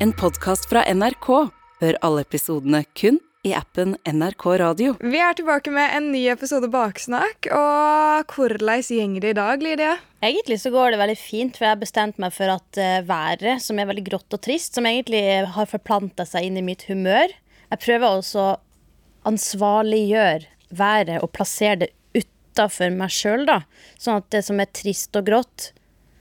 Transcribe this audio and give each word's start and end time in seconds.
En 0.00 0.12
podkast 0.14 0.68
fra 0.70 0.84
NRK. 0.94 1.26
Hør 1.80 1.96
alle 2.06 2.22
episodene 2.22 2.84
kun 2.94 3.16
i 3.42 3.50
appen 3.58 3.96
NRK 4.06 4.44
Radio. 4.60 4.92
Vi 5.02 5.18
er 5.18 5.34
tilbake 5.34 5.72
med 5.74 5.90
en 5.96 6.12
ny 6.12 6.20
episode 6.30 6.68
Baksnakk. 6.70 7.48
Og 7.50 8.30
hvordan 8.36 8.84
gjenger 8.86 9.24
det 9.24 9.32
i 9.32 9.36
dag, 9.40 9.64
Lydia? 9.66 9.96
Egentlig 10.22 10.60
så 10.62 10.70
går 10.70 10.94
det 10.94 11.00
veldig 11.00 11.16
fint, 11.18 11.58
for 11.58 11.66
jeg 11.66 11.74
har 11.74 11.80
bestemt 11.80 12.20
meg 12.22 12.36
for 12.36 12.52
at 12.54 12.78
uh, 12.78 13.00
været, 13.08 13.58
som 13.64 13.82
er 13.82 13.90
veldig 13.90 14.04
grått 14.06 14.38
og 14.38 14.42
trist, 14.46 14.78
som 14.78 14.86
egentlig 14.86 15.24
har 15.56 15.72
forplanta 15.72 16.28
seg 16.30 16.46
inn 16.46 16.62
i 16.62 16.64
mitt 16.68 16.86
humør 16.86 17.34
Jeg 17.34 17.82
prøver 17.82 18.06
også 18.20 18.44
å 18.44 18.56
ansvarliggjøre 19.26 20.46
været 20.78 21.18
og 21.26 21.32
plassere 21.34 21.82
det 21.82 21.90
utafor 22.14 22.94
meg 22.94 23.10
sjøl, 23.10 23.48
da. 23.50 23.64
Sånn 23.98 24.22
at 24.22 24.30
det 24.30 24.46
som 24.46 24.62
er 24.62 24.70
trist 24.70 25.18
og 25.18 25.26
grått, 25.26 25.72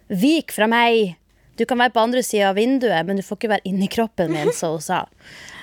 vik 0.10 0.58
fra 0.58 0.66
meg. 0.66 1.14
Du 1.58 1.66
kan 1.66 1.80
være 1.82 1.94
på 1.96 2.04
andre 2.04 2.22
sida 2.26 2.52
av 2.52 2.58
vinduet, 2.60 3.06
men 3.08 3.18
du 3.18 3.24
får 3.26 3.40
ikke 3.40 3.50
være 3.56 3.66
inni 3.70 3.88
kroppen 3.92 4.30
min, 4.34 4.52
så 4.54 4.76
hun 4.76 4.84
sa. 4.84 5.00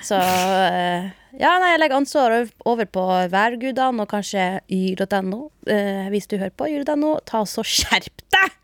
Så 0.03 0.17
uh, 0.19 1.07
ja, 1.39 1.53
nei, 1.61 1.71
jeg 1.73 1.81
legger 1.81 1.97
ansvar 2.01 2.35
over 2.67 2.85
på 2.91 3.05
værgudene 3.31 4.03
og 4.03 4.11
kanskje 4.11 4.45
yr.no. 4.71 5.45
Uh, 5.69 6.05
hvis 6.13 6.27
du 6.31 6.37
hører 6.37 6.53
på 6.55 6.67
yr.no, 6.73 7.15
ta 7.27 7.45
så 7.47 7.63
skjerp 7.65 8.25
deg! 8.35 8.61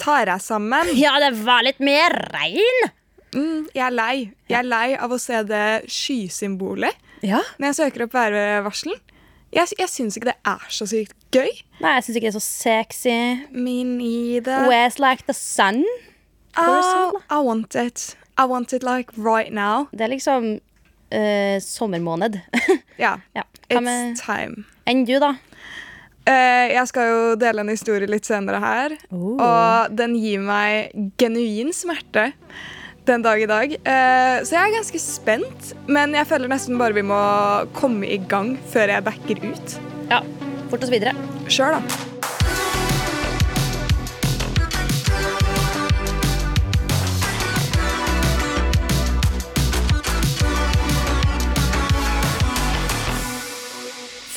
Tar 0.00 0.26
jeg 0.32 0.42
sammen? 0.42 0.90
Ja, 0.98 1.14
det 1.22 1.34
var 1.44 1.62
litt 1.64 1.80
mer 1.84 2.16
regn! 2.34 2.88
Mm, 3.34 3.64
jeg 3.74 3.82
er 3.82 3.94
lei. 3.94 4.14
Jeg 4.50 4.58
er 4.60 4.66
lei 4.68 4.86
av 4.94 5.12
å 5.14 5.18
se 5.18 5.40
det 5.48 5.64
skysymbolet 5.90 6.94
Ja. 7.26 7.40
når 7.58 7.70
jeg 7.72 7.78
søker 7.80 8.04
opp 8.06 8.14
værvarselen. 8.14 9.00
Jeg, 9.54 9.70
jeg 9.78 9.90
syns 9.90 10.16
ikke 10.18 10.32
det 10.32 10.36
er 10.50 10.64
så 10.74 10.86
sykt 10.90 11.14
gøy. 11.34 11.50
Nei, 11.82 11.92
jeg 11.98 12.04
syns 12.06 12.16
ikke 12.18 12.26
det 12.26 12.32
er 12.32 12.38
så 12.40 12.46
sexy. 12.46 13.16
Me 13.54 13.76
neither. 13.86 14.66
Where's 14.70 14.98
like 15.02 15.26
the 15.28 15.34
sun? 15.36 15.82
Oh, 16.56 17.20
I 17.30 17.40
want 17.42 17.74
it. 17.74 18.16
I 18.38 18.44
want 18.46 18.72
it 18.72 18.82
like 18.82 19.12
right 19.16 19.52
now. 19.52 19.86
Det 19.92 20.06
er 20.06 20.12
liksom 20.14 20.54
uh, 21.14 21.60
sommermåned. 21.60 22.40
Ja. 22.96 23.18
ja. 23.34 23.42
Hva 23.66 23.80
It's 23.80 23.82
med 23.82 24.20
time. 24.20 24.64
enn 24.86 25.00
du, 25.08 25.16
da? 25.18 25.32
Uh, 26.24 26.70
jeg 26.70 26.86
skal 26.86 27.08
jo 27.10 27.18
dele 27.40 27.64
en 27.64 27.72
historie 27.72 28.06
litt 28.06 28.28
senere 28.28 28.60
her. 28.62 28.94
Oh. 29.10 29.34
Og 29.34 29.96
den 29.98 30.14
gir 30.14 30.44
meg 30.44 30.94
genuin 31.18 31.74
smerte 31.74 32.30
den 33.04 33.26
dag 33.26 33.42
i 33.42 33.50
dag. 33.50 33.74
Uh, 33.82 34.38
så 34.46 34.54
jeg 34.54 34.62
er 34.62 34.76
ganske 34.78 35.02
spent, 35.02 35.74
men 35.90 36.14
jeg 36.14 36.30
føler 36.30 36.54
nesten 36.54 36.78
bare 36.80 36.96
vi 36.96 37.04
må 37.04 37.20
komme 37.76 38.06
i 38.06 38.22
gang 38.30 38.54
før 38.70 38.94
jeg 38.94 39.08
backer 39.10 39.44
ut. 39.44 39.78
Ja, 40.12 40.22
fort 40.70 40.86
oss 40.86 40.94
videre. 40.94 41.18
Kjør, 41.50 41.80
da. 41.80 42.13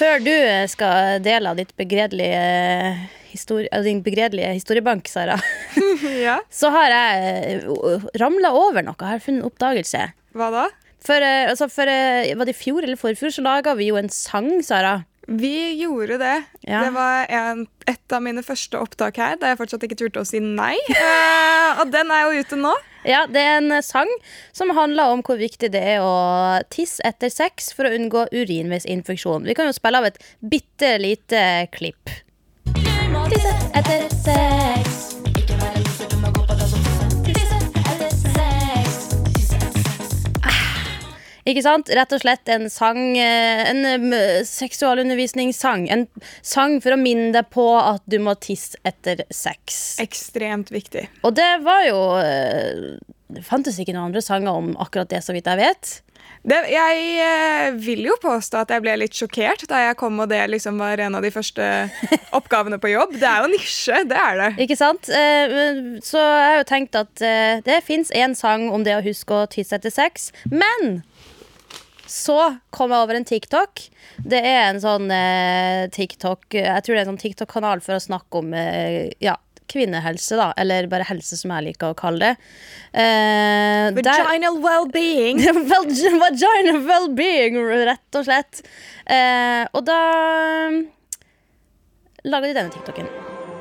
Før 0.08 0.22
du 0.24 0.36
skal 0.72 1.18
dele 1.20 1.52
av 1.52 1.58
ditt 1.60 1.74
begredelige 1.76 2.44
histori 3.28 3.68
din 3.84 4.00
begredelige 4.06 4.54
historiebank, 4.56 5.10
Sara, 5.12 5.36
ja. 6.28 6.38
så 6.48 6.72
har 6.72 6.94
jeg 6.94 7.58
ramla 8.16 8.54
over 8.56 8.86
noe. 8.88 8.96
Jeg 9.02 9.18
har 9.18 9.26
funnet 9.26 9.44
en 9.44 9.50
oppdagelse. 9.50 10.06
Hva 10.38 10.48
da? 10.54 10.64
For, 11.04 11.20
eh, 11.20 11.50
altså, 11.52 11.68
for 11.72 11.92
eh, 11.92 12.32
Var 12.40 12.48
det 12.48 12.56
i 12.56 12.58
fjor 12.58 12.88
eller 12.88 13.00
forfjor 13.00 13.36
så 13.36 13.44
laga 13.44 13.76
vi 13.76 13.90
jo 13.90 14.00
en 14.00 14.08
sang, 14.08 14.48
Sara. 14.64 15.02
Vi 15.28 15.76
gjorde 15.82 16.18
det. 16.18 16.44
Ja. 16.62 16.86
Det 16.86 16.94
var 16.96 17.26
en, 17.28 17.66
et 17.86 18.14
av 18.16 18.22
mine 18.24 18.44
første 18.48 18.80
opptak 18.80 19.18
her, 19.20 19.36
da 19.40 19.52
jeg 19.52 19.60
fortsatt 19.60 19.84
ikke 19.84 19.98
turte 20.00 20.24
å 20.24 20.28
si 20.28 20.40
nei. 20.40 20.78
Uh, 20.88 21.82
og 21.82 21.92
den 21.92 22.14
er 22.16 22.24
jo 22.24 22.46
ute 22.46 22.60
nå. 22.60 22.72
Ja, 23.08 23.26
Det 23.28 23.40
er 23.44 23.60
en 23.60 23.84
sang 23.84 24.10
som 24.56 24.72
handler 24.76 25.14
om 25.14 25.24
hvor 25.28 25.40
viktig 25.40 25.70
det 25.76 25.84
er 25.96 26.04
å 26.04 26.60
tisse 26.72 27.04
etter 27.08 27.32
sex 27.32 27.74
for 27.76 27.88
å 27.88 27.94
unngå 27.96 28.28
urinveisinfeksjon. 28.32 29.48
Vi 29.48 29.56
kan 29.56 29.68
jo 29.68 29.76
spille 29.76 30.00
av 30.00 30.08
et 30.10 30.20
bitte 30.40 30.96
lite 31.00 31.42
klipp. 31.76 32.16
Tisse 33.28 33.56
etter 33.76 34.08
sex. 34.24 34.57
Ikke 41.48 41.64
sant? 41.64 41.92
Rett 41.96 42.12
og 42.12 42.24
slett 42.24 42.50
en 42.52 42.68
sang 42.72 43.00
eh, 43.20 43.68
En 43.72 44.16
seksualundervisningssang. 44.48 45.88
En 45.94 46.08
sang 46.46 46.80
for 46.84 46.96
å 46.96 47.00
minne 47.00 47.32
deg 47.36 47.52
på 47.54 47.70
at 47.80 48.04
du 48.10 48.20
må 48.24 48.36
tisse 48.44 48.80
etter 48.88 49.24
sex. 49.32 49.96
Ekstremt 50.04 50.74
viktig. 50.74 51.08
Og 51.24 51.38
det 51.38 51.52
var 51.64 51.86
jo 51.88 52.02
eh, 52.20 52.98
Det 53.32 53.46
fantes 53.48 53.80
ikke 53.80 53.96
noen 53.96 54.12
andre 54.12 54.26
sanger 54.26 54.60
om 54.60 54.76
akkurat 54.82 55.10
det, 55.12 55.24
så 55.24 55.36
vidt 55.36 55.48
jeg 55.48 55.62
vet. 55.64 55.96
Det, 56.48 56.58
jeg 56.72 57.04
eh, 57.24 57.70
vil 57.80 58.06
jo 58.10 58.16
påstå 58.20 58.60
at 58.62 58.72
jeg 58.72 58.84
ble 58.84 58.98
litt 59.00 59.16
sjokkert 59.16 59.64
da 59.70 59.80
jeg 59.86 59.98
kom 60.00 60.20
og 60.20 60.28
det 60.32 60.42
liksom 60.52 60.80
var 60.80 61.00
en 61.04 61.16
av 61.20 61.24
de 61.24 61.32
første 61.32 61.64
oppgavene 62.38 62.80
på 62.84 62.92
jobb. 62.92 63.16
Det 63.20 63.28
er 63.28 63.44
jo 63.44 63.52
nisje, 63.54 64.02
det 64.12 64.20
er 64.20 64.42
det. 64.42 64.50
Ikke 64.68 64.80
sant? 64.80 65.08
Så 65.08 66.24
jeg 66.24 66.50
har 66.52 66.60
jo 66.60 66.68
tenkt 66.68 67.00
at 67.00 67.24
det 67.68 67.80
fins 67.88 68.12
én 68.12 68.36
sang 68.36 68.68
om 68.76 68.84
det 68.84 68.98
å 68.98 69.06
huske 69.06 69.44
å 69.44 69.48
tisse 69.52 69.80
etter 69.80 69.94
sex. 69.94 70.32
Men 70.52 71.02
så 72.10 72.38
kom 72.74 72.94
jeg 72.94 73.06
over 73.06 73.18
en 73.20 73.28
TikTok. 73.28 73.84
Det 74.18 74.40
er 74.40 74.70
en 74.70 74.80
sånn 74.82 75.12
eh, 75.14 75.86
TikTok 75.94 76.56
Jeg 76.58 76.84
tror 76.84 76.96
det 76.96 77.02
er 77.02 77.04
en 77.06 77.12
sånn 77.12 77.22
TikTok-kanal 77.22 77.84
for 77.86 77.98
å 77.98 78.02
snakke 78.02 78.42
om 78.42 78.54
eh, 78.58 79.12
ja, 79.24 79.36
kvinnehelse, 79.72 80.38
da. 80.40 80.50
Eller 80.58 80.88
bare 80.92 81.08
helse, 81.08 81.38
som 81.40 81.54
jeg 81.54 81.68
liker 81.70 81.94
å 81.94 81.98
kalle 81.98 82.32
det. 82.32 82.52
Eh, 83.04 83.90
Vaginal 83.98 84.60
well-being. 84.64 85.44
Vaginal 85.72 86.82
well-being, 86.88 87.60
rett 87.88 88.20
og 88.20 88.28
slett. 88.28 88.64
Eh, 89.06 89.64
og 89.74 89.84
da 89.88 90.00
laga 92.28 92.48
de 92.48 92.56
denne 92.58 92.74
TikToken. 92.74 93.12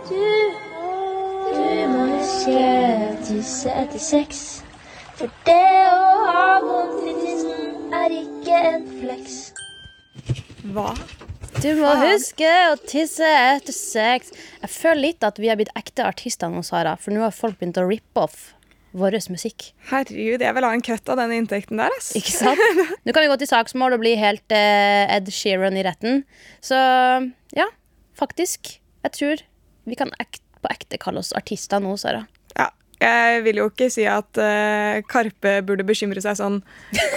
Du 0.09 0.23
du 1.47 1.89
må 1.93 2.07
huske 2.11 2.55
å 2.59 3.17
tisse 3.27 3.71
etter 3.71 4.03
sex. 4.03 4.41
For 5.17 5.31
det 5.47 5.57
å 5.89 6.09
ha 6.27 6.47
vondt 6.65 7.07
i 7.07 7.36
er 8.07 8.17
ikke 8.23 8.59
en 8.73 8.85
flex. 9.01 9.39
Hva? 10.75 10.91
Du 11.63 11.71
må 11.79 11.93
huske 12.03 12.49
å 12.71 12.77
tisse 12.85 13.27
etter 13.27 13.75
sex. 13.75 14.33
Jeg 14.61 14.71
føler 14.71 15.03
litt 15.09 15.25
at 15.27 15.39
vi 15.41 15.49
har 15.51 15.59
blitt 15.59 15.73
ekte 15.79 16.05
artister 16.07 16.53
nå, 16.53 16.61
Sara. 16.67 16.97
For 17.01 17.15
nå 17.15 17.25
har 17.25 17.35
folk 17.35 17.59
begynt 17.61 17.81
å 17.81 17.87
rippe 17.89 18.27
off 18.27 18.53
vår 18.97 19.17
musikk. 19.33 19.71
Herregud, 19.91 20.41
jeg 20.45 20.57
vil 20.57 20.65
ha 20.65 20.73
en 20.73 20.85
kutt 20.85 21.11
av 21.13 21.19
den 21.21 21.35
inntekten 21.37 21.81
der. 21.81 21.93
ass. 21.99 22.13
Ikke 22.17 22.33
sant? 22.33 22.63
Nå 23.05 23.13
kan 23.13 23.25
vi 23.25 23.31
gå 23.33 23.37
til 23.43 23.51
saksmål 23.51 23.97
og 23.97 24.03
bli 24.05 24.15
helt 24.21 24.55
eh, 24.57 25.05
Ed 25.17 25.29
Sheeran 25.33 25.77
i 25.77 25.85
retten. 25.85 26.23
Så 26.65 26.79
ja, 27.57 27.69
faktisk. 28.17 28.77
Jeg 29.05 29.17
tror 29.17 29.45
vi 29.87 29.99
kan 29.99 30.13
ek 30.23 30.41
på 30.63 30.73
ekte 30.73 31.01
kalle 31.03 31.21
oss 31.21 31.35
artister 31.37 31.83
nå, 31.83 31.93
Sara. 32.01 32.25
Ja, 32.57 32.71
jeg 33.01 33.43
vil 33.45 33.61
jo 33.61 33.67
ikke 33.71 33.89
si 33.93 34.07
at 34.09 34.41
uh, 34.41 35.03
Karpe 35.09 35.59
burde 35.67 35.85
bekymre 35.87 36.23
seg 36.25 36.39
sånn 36.39 36.61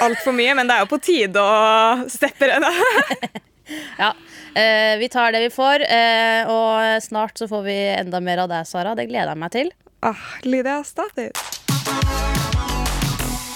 altfor 0.03 0.35
mye, 0.35 0.55
men 0.57 0.67
det 0.67 0.75
er 0.75 0.83
jo 0.83 0.91
på 0.91 1.01
tide 1.03 1.43
å 1.43 2.09
steppe 2.11 2.49
det. 2.49 2.59
Ja, 3.99 4.15
Uh, 4.49 4.97
vi 4.97 5.05
tar 5.13 5.29
det 5.31 5.43
vi 5.43 5.49
får, 5.53 5.83
uh, 5.85 6.49
og 6.49 7.03
snart 7.05 7.37
så 7.37 7.45
får 7.47 7.61
vi 7.67 7.75
enda 7.93 8.17
mer 8.19 8.41
av 8.41 8.49
deg, 8.49 8.65
Sara. 8.65 8.95
Det 8.97 9.05
gleder 9.07 9.29
jeg 9.29 9.39
meg 9.43 9.51
til. 9.53 9.69
Ah, 10.01 10.23
Lydia, 10.41 10.79
Stathis. 10.83 11.37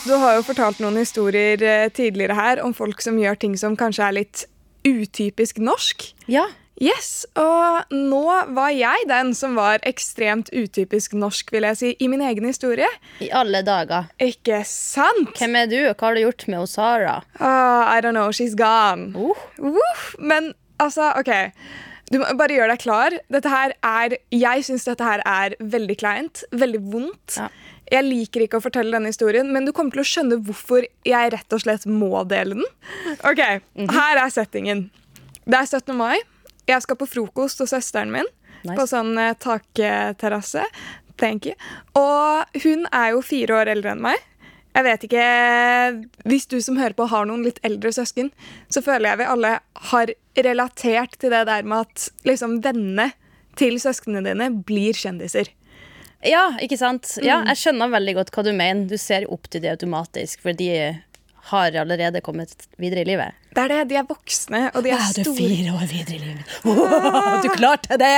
Du 0.06 0.14
har 0.22 0.38
jo 0.38 0.44
fortalt 0.46 0.84
noen 0.84 1.00
historier 1.02 1.90
tidligere 1.98 2.38
her 2.38 2.62
om 2.62 2.78
folk 2.78 3.02
som 3.02 3.18
gjør 3.18 3.42
ting 3.42 3.58
som 3.58 3.74
kanskje 3.80 4.06
er 4.06 4.18
litt 4.20 4.46
utypisk 4.86 5.58
norsk. 5.64 6.06
Ja. 6.30 6.46
Yes, 6.82 7.26
og 7.38 7.92
nå 7.94 8.24
var 8.56 8.72
jeg 8.74 9.06
den 9.10 9.32
som 9.38 9.54
var 9.60 9.84
ekstremt 9.86 10.50
utypisk 10.56 11.14
norsk, 11.14 11.52
vil 11.54 11.68
jeg 11.70 11.78
si, 11.80 11.92
i 12.02 12.10
min 12.10 12.24
egen 12.26 12.48
historie. 12.50 12.90
I 13.22 13.30
alle 13.36 13.62
dager. 13.66 14.10
Ikke 14.24 14.64
sant? 14.68 15.36
Hvem 15.38 15.60
er 15.62 15.70
du, 15.70 15.78
og 15.86 15.94
hva 15.94 16.10
har 16.10 16.18
du 16.18 16.24
gjort 16.26 16.48
med 16.50 16.72
Sara? 16.72 17.16
Ah, 17.38 17.94
I 17.94 18.02
don't 18.02 18.18
know, 18.18 18.32
she's 18.34 18.58
gone. 18.58 19.14
Uh. 19.14 19.38
Uh, 19.62 20.02
men 20.20 20.54
altså, 20.82 21.12
OK. 21.20 21.32
Du 22.12 22.20
må 22.22 22.28
bare 22.38 22.58
gjøre 22.58 22.74
deg 22.74 22.82
klar. 22.84 23.14
Dette 23.32 23.50
her 23.50 23.74
er 23.88 24.18
Jeg 24.34 24.66
syns 24.68 24.84
dette 24.86 25.06
her 25.06 25.22
er 25.26 25.56
veldig 25.62 25.96
kleint. 26.02 26.44
Veldig 26.52 26.82
vondt. 26.94 27.38
Ja. 27.38 27.48
Jeg 27.94 28.06
liker 28.08 28.44
ikke 28.46 28.60
å 28.60 28.64
fortelle 28.64 28.94
denne 28.96 29.12
historien, 29.12 29.50
men 29.54 29.66
du 29.68 29.74
kommer 29.76 29.94
til 29.94 30.04
å 30.04 30.08
skjønne 30.08 30.42
hvorfor 30.46 30.86
jeg 31.06 31.32
rett 31.34 31.56
og 31.56 31.62
slett 31.64 31.86
må 31.90 32.24
dele 32.30 32.58
den. 32.58 32.68
Ok, 33.28 33.42
Her 33.94 34.22
er 34.26 34.34
settingen. 34.34 34.88
Det 35.44 35.60
er 35.60 35.68
17. 35.68 35.94
mai. 36.00 36.22
Jeg 36.68 36.82
skal 36.86 36.96
på 37.00 37.08
frokost 37.10 37.60
hos 37.60 37.74
søsteren 37.76 38.12
min 38.14 38.28
Nice. 38.64 38.78
på 38.80 38.86
sånn 38.88 39.18
eh, 39.20 39.34
takterrasse. 39.44 40.64
Thank 41.20 41.46
you. 41.50 41.54
Og 42.00 42.62
hun 42.64 42.86
er 42.96 43.10
jo 43.12 43.22
fire 43.22 43.58
år 43.60 43.72
eldre 43.74 43.92
enn 43.92 44.02
meg. 44.06 44.22
Jeg 44.74 44.84
vet 44.88 45.04
ikke 45.06 45.26
Hvis 46.26 46.48
du 46.50 46.56
som 46.64 46.78
hører 46.80 46.96
på 46.98 47.06
har 47.12 47.28
noen 47.30 47.44
litt 47.46 47.60
eldre 47.68 47.92
søsken, 47.94 48.32
så 48.74 48.82
føler 48.82 49.12
jeg 49.12 49.20
vi 49.22 49.28
alle 49.36 49.52
har 49.92 50.14
relatert 50.40 51.20
til 51.22 51.30
det 51.36 51.44
der 51.52 51.68
med 51.68 51.86
at 51.86 52.08
liksom 52.26 52.56
vennene 52.66 53.12
til 53.60 53.76
søsknene 53.84 54.24
dine 54.26 54.48
blir 54.66 54.94
kjendiser. 54.98 55.52
Ja, 56.26 56.54
ikke 56.64 56.78
sant? 56.80 57.18
Ja, 57.22 57.42
Mm. 57.44 57.48
jeg 57.52 57.58
skjønner 57.62 57.92
veldig 57.92 58.14
godt 58.16 58.32
hva 58.32 58.44
du 58.48 58.54
mener. 58.56 58.88
Du 58.88 58.98
ser 58.98 59.28
opp 59.30 59.50
til 59.52 59.62
det 59.62 59.70
automatisk, 59.76 60.40
for 60.42 60.54
de 60.54 60.70
har 61.52 61.72
allerede 61.76 62.22
kommet 62.24 62.66
videre 62.80 63.02
i 63.04 63.10
livet. 63.12 63.34
Det 63.54 63.64
er 63.64 63.72
det, 63.72 63.80
De 63.92 63.98
er 64.00 64.08
voksne, 64.10 64.62
og 64.74 64.84
de 64.86 64.94
er 64.96 65.04
store. 65.14 65.74
år 65.74 65.86
videre 65.90 66.16
i 66.16 66.22
livet. 66.22 67.44
du 67.44 67.50
klarte 67.54 67.98
det! 68.02 68.14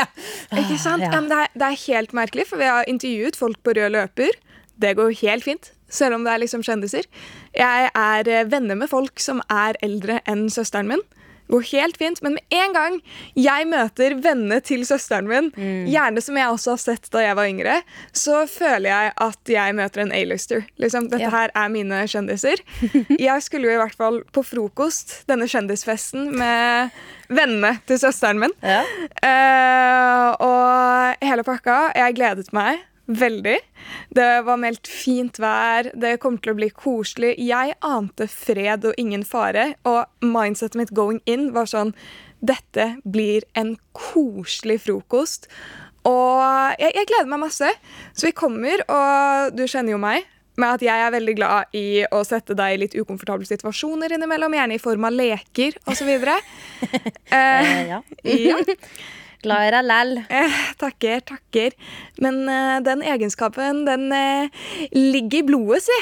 Ikke 0.55 0.77
sant? 0.81 1.03
Ja. 1.03 1.11
Det, 1.19 1.39
er, 1.45 1.53
det 1.53 1.69
er 1.69 1.79
helt 1.87 2.13
merkelig, 2.17 2.47
for 2.49 2.61
vi 2.61 2.69
har 2.69 2.87
intervjuet 2.91 3.35
folk 3.39 3.59
på 3.63 3.75
rød 3.77 3.89
løper. 3.95 4.37
Det 4.81 4.95
går 4.97 5.13
helt 5.21 5.43
fint, 5.47 5.71
selv 5.89 6.17
om 6.17 6.25
det 6.25 6.33
er 6.33 6.41
liksom 6.43 6.63
kjendiser. 6.63 7.07
Jeg 7.55 7.89
er 7.95 8.31
eh, 8.31 8.47
venner 8.51 8.75
med 8.75 8.91
folk 8.91 9.19
som 9.23 9.41
er 9.51 9.77
eldre 9.85 10.19
enn 10.27 10.47
søsteren 10.51 10.89
min. 10.91 11.03
Går 11.51 11.61
helt 11.71 11.97
fint, 11.97 12.21
Men 12.25 12.33
med 12.33 12.43
en 12.57 12.73
gang 12.73 12.95
jeg 13.37 13.67
møter 13.69 14.15
vennene 14.21 14.61
til 14.65 14.81
søsteren 14.87 15.27
min, 15.29 15.51
gjerne 15.89 16.21
som 16.23 16.37
jeg 16.39 16.47
også 16.49 16.71
har 16.73 16.81
sett 16.81 17.09
da 17.13 17.21
jeg 17.21 17.35
var 17.37 17.45
yngre, 17.51 17.75
så 18.13 18.47
føler 18.49 18.89
jeg 18.89 19.13
at 19.27 19.51
jeg 19.53 19.75
møter 19.77 20.01
en 20.01 20.11
A-lister. 20.15 20.65
Liksom, 20.81 21.09
dette 21.11 21.21
Ja. 21.27 21.29
her 21.29 21.51
er 21.55 21.69
mine 21.69 22.03
kjendiser. 22.09 22.61
Jeg 23.19 23.41
skulle 23.45 23.67
jo 23.69 23.75
i 23.75 23.81
hvert 23.81 23.95
fall 23.95 24.23
på 24.33 24.43
frokost, 24.43 25.23
denne 25.29 25.45
kjendisfesten, 25.47 26.31
med 26.37 26.89
vennene 27.29 27.75
til 27.87 27.99
søsteren 28.01 28.39
min. 28.41 28.53
Ja. 28.63 28.81
Uh, 29.21 30.29
og 30.45 31.25
hele 31.25 31.43
pakka. 31.47 31.91
Jeg 31.95 32.15
gledet 32.17 32.51
meg 32.55 32.81
veldig. 33.07 33.55
Det 34.15 34.29
var 34.47 34.59
meldt 34.61 34.89
fint 34.89 35.39
vær. 35.41 35.89
Det 35.93 36.17
kommer 36.23 36.41
til 36.43 36.55
å 36.55 36.59
bli 36.59 36.69
koselig. 36.73 37.33
Jeg 37.41 37.75
ante 37.85 38.27
fred 38.31 38.87
og 38.89 39.01
ingen 39.01 39.25
fare, 39.27 39.73
og 39.87 40.05
mindsetet 40.25 40.79
mitt 40.79 40.93
going 40.95 41.21
in 41.29 41.51
var 41.55 41.69
sånn 41.71 41.95
Dette 42.45 42.99
blir 43.09 43.45
en 43.57 43.73
koselig 43.95 44.81
frokost. 44.83 45.47
Og 46.05 46.41
jeg, 46.77 46.91
jeg 46.93 47.07
gleder 47.09 47.29
meg 47.31 47.41
masse. 47.47 47.71
Så 48.13 48.27
vi 48.27 48.35
kommer, 48.37 48.83
og 48.91 49.55
du 49.57 49.65
kjenner 49.65 49.95
jo 49.95 50.01
meg. 50.01 50.27
Med 50.61 50.77
at 50.77 50.83
jeg 50.85 51.01
er 51.03 51.11
veldig 51.11 51.33
glad 51.35 51.73
i 51.75 52.05
å 52.15 52.21
sette 52.23 52.55
deg 52.55 52.75
i 52.75 52.79
litt 52.85 52.93
ukomfortable 52.95 53.47
situasjoner 53.49 54.13
innimellom. 54.15 54.53
Gjerne 54.55 54.77
i 54.77 54.83
form 54.83 55.07
av 55.09 55.17
leker 55.17 55.79
osv. 55.89 56.11
uh, 56.15 56.37
Eh, 57.35 57.71
ja. 57.89 57.99
ja. 58.23 58.61
Glad 59.45 59.67
i 59.67 59.73
deg 59.75 59.85
lell. 59.85 60.15
Eh, 60.33 60.57
takker, 60.81 61.21
takker. 61.29 61.75
Men 62.23 62.41
eh, 62.49 62.79
den 62.85 63.03
egenskapen, 63.05 63.83
den 63.85 64.09
eh, 64.15 64.65
ligger 64.95 65.43
i 65.43 65.47
blodet, 65.51 65.85
si. 65.85 65.99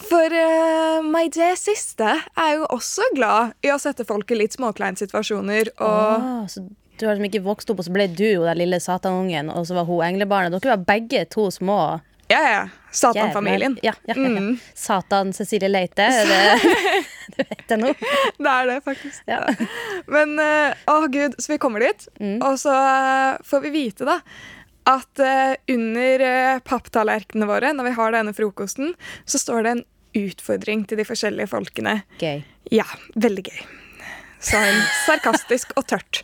For 0.00 0.32
uh, 0.32 1.04
my 1.04 1.26
dear 1.28 1.58
siste 1.60 2.08
er 2.08 2.52
jo 2.56 2.64
også 2.72 3.04
glad 3.12 3.52
i 3.60 3.68
å 3.68 3.76
sette 3.78 4.06
folk 4.08 4.30
i 4.32 4.38
litt 4.38 4.56
småkleine 4.56 4.96
situasjoner. 4.96 5.74
Og 5.76 6.24
Åh, 6.24 6.46
så 6.48 6.62
du 7.00 7.06
har 7.06 7.16
liksom 7.16 7.28
ikke 7.28 7.44
vokst 7.44 7.70
opp, 7.72 7.82
og 7.82 7.86
så 7.86 7.92
ble 7.94 8.06
du 8.12 8.24
jo 8.26 8.44
den 8.44 8.58
lille 8.60 8.80
satanungen, 8.82 9.52
og 9.52 9.68
så 9.68 9.76
var 9.78 9.86
hun 9.88 10.02
englebarnet. 10.04 10.56
Dere 10.56 10.74
var 10.74 10.88
begge 10.88 11.22
to 11.32 11.46
små. 11.52 12.00
Ja, 12.30 12.40
ja. 12.50 12.60
Satan-familien. 12.90 13.78
Ja, 13.82 13.94
ja, 14.04 14.14
ja, 14.16 14.22
ja. 14.22 14.28
Mm. 14.28 14.58
Satan 14.74 15.32
Cecilie 15.32 15.68
Leite. 15.68 16.06
Det, 16.26 16.60
du 17.36 17.42
vet 17.42 17.66
det 17.68 17.78
nå. 17.80 17.92
Det 18.38 18.54
er 18.54 18.70
det, 18.70 18.78
faktisk. 18.86 19.22
Ja. 19.30 19.42
Men 20.10 20.38
eh, 20.42 20.78
å 20.90 21.04
gud, 21.12 21.36
så 21.38 21.54
vi 21.54 21.60
kommer 21.62 21.84
dit, 21.86 22.08
og 22.40 22.56
så 22.60 22.74
eh, 22.74 23.42
får 23.46 23.66
vi 23.66 23.74
vite 23.76 24.08
da 24.08 24.20
at 24.90 25.22
eh, 25.22 25.54
under 25.70 26.22
papptallerkenene 26.66 27.46
våre, 27.46 27.74
når 27.76 27.90
vi 27.90 27.96
har 27.98 28.14
denne 28.16 28.34
frokosten, 28.34 28.94
så 29.28 29.38
står 29.38 29.66
det 29.66 29.74
en 29.76 29.84
utfordring 30.18 30.86
til 30.88 30.98
de 30.98 31.06
forskjellige 31.06 31.50
folkene. 31.52 32.00
Gøy. 32.22 32.40
Ja, 32.74 32.86
veldig 33.14 33.44
gøy. 33.50 33.60
Sa 34.40 34.62
hun 34.64 34.80
sarkastisk 35.04 35.74
og 35.76 35.84
tørt. 35.92 36.22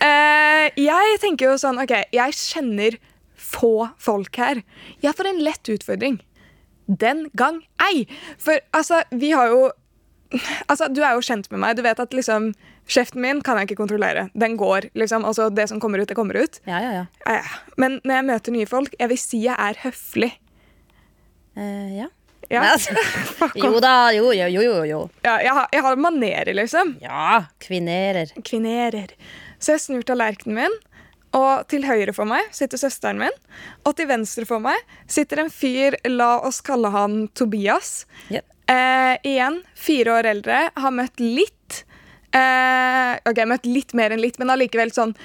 Eh, 0.00 0.70
jeg 0.80 1.20
tenker 1.20 1.50
jo 1.50 1.58
sånn 1.60 1.80
OK, 1.82 1.92
jeg 2.16 2.36
kjenner 2.38 2.96
få 3.40 3.90
folk 4.00 4.36
her. 4.40 4.62
Jeg 5.04 5.16
får 5.16 5.30
en 5.32 5.42
lett 5.44 5.72
utfordring. 5.72 6.20
Den 6.90 7.28
gang 7.38 7.62
ei. 7.82 8.04
For 8.38 8.60
altså, 8.76 9.04
vi 9.10 9.32
har 9.36 9.52
jo 9.52 9.70
Altså, 10.70 10.86
Du 10.86 11.00
er 11.02 11.16
jo 11.18 11.24
kjent 11.26 11.48
med 11.50 11.58
meg. 11.58 11.74
Du 11.74 11.82
vet 11.82 11.98
at 11.98 12.12
liksom 12.14 12.52
Kjeften 12.90 13.22
min 13.22 13.40
kan 13.46 13.58
jeg 13.58 13.68
ikke 13.68 13.80
kontrollere. 13.82 14.28
Den 14.34 14.56
går. 14.58 14.88
liksom, 14.94 15.24
altså 15.24 15.48
Det 15.50 15.68
som 15.68 15.80
kommer 15.80 15.98
ut, 16.02 16.08
det 16.08 16.16
kommer 16.18 16.38
ut. 16.38 16.60
Ja, 16.66 16.78
ja, 16.82 16.92
ja. 16.92 17.04
Ja, 17.26 17.34
ja. 17.38 17.58
Men 17.76 18.00
når 18.04 18.14
jeg 18.14 18.26
møter 18.30 18.54
nye 18.54 18.66
folk, 18.66 18.94
jeg 18.98 19.08
vil 19.12 19.18
si 19.18 19.42
jeg 19.44 19.54
er 19.58 19.78
høflig. 19.84 20.32
Eh, 21.56 21.98
ja. 22.00 22.08
Ja, 22.50 22.64
Nei, 22.64 22.70
altså, 22.74 22.94
jo 23.62 23.78
da, 23.82 24.10
jo, 24.10 24.32
jo, 24.34 24.48
jo, 24.50 24.62
jo, 24.88 25.00
ja 25.22 25.36
jeg, 25.38 25.52
har, 25.54 25.68
jeg 25.70 25.84
har 25.86 26.00
manerer, 26.02 26.50
liksom. 26.58 26.96
Ja, 27.02 27.44
kvinnerer. 27.62 28.32
Kvinerer. 28.42 29.12
Så 29.62 29.76
jeg 29.76 29.84
snur 29.84 30.02
tallerkenen 30.08 30.56
min, 30.58 30.74
og 31.36 31.66
til 31.70 31.84
høyre 31.86 32.14
for 32.16 32.28
meg 32.28 32.48
sitter 32.54 32.80
søsteren 32.80 33.20
min. 33.20 33.36
Og 33.86 33.94
til 33.98 34.08
venstre 34.10 34.46
for 34.48 34.62
meg 34.62 34.78
sitter 35.10 35.44
en 35.44 35.52
fyr, 35.52 35.96
la 36.10 36.36
oss 36.46 36.60
kalle 36.66 36.90
han 36.94 37.28
Tobias. 37.38 38.04
Yep. 38.32 38.46
Eh, 38.70 39.14
igjen, 39.32 39.60
fire 39.78 40.18
år 40.18 40.30
eldre, 40.30 40.58
har 40.78 40.92
møtt 40.94 41.18
litt 41.18 41.80
eh, 42.36 43.16
Ok, 43.26 43.40
møtt 43.50 43.66
litt 43.66 43.96
mer 43.98 44.14
enn 44.14 44.22
litt, 44.22 44.38
men 44.38 44.52
allikevel 44.54 44.92
sånn 44.94 45.16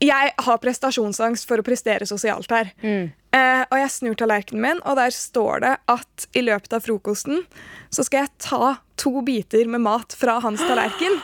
Jeg 0.00 0.32
har 0.46 0.62
prestasjonsangst 0.62 1.44
for 1.48 1.60
å 1.60 1.66
prestere 1.66 2.08
sosialt 2.08 2.52
her. 2.52 2.72
Eh, 3.36 3.62
og 3.68 3.76
jeg 3.76 3.92
snur 3.92 4.16
tallerkenen 4.16 4.64
min, 4.64 4.82
og 4.88 4.96
der 4.96 5.12
står 5.12 5.64
det 5.66 5.74
at 5.92 6.28
i 6.36 6.44
løpet 6.46 6.76
av 6.76 6.84
frokosten 6.84 7.44
så 7.92 8.04
skal 8.06 8.24
jeg 8.24 8.34
ta 8.44 8.76
to 9.00 9.20
biter 9.26 9.68
med 9.68 9.84
mat 9.84 10.16
fra 10.16 10.38
hans 10.44 10.64
tallerken. 10.64 11.20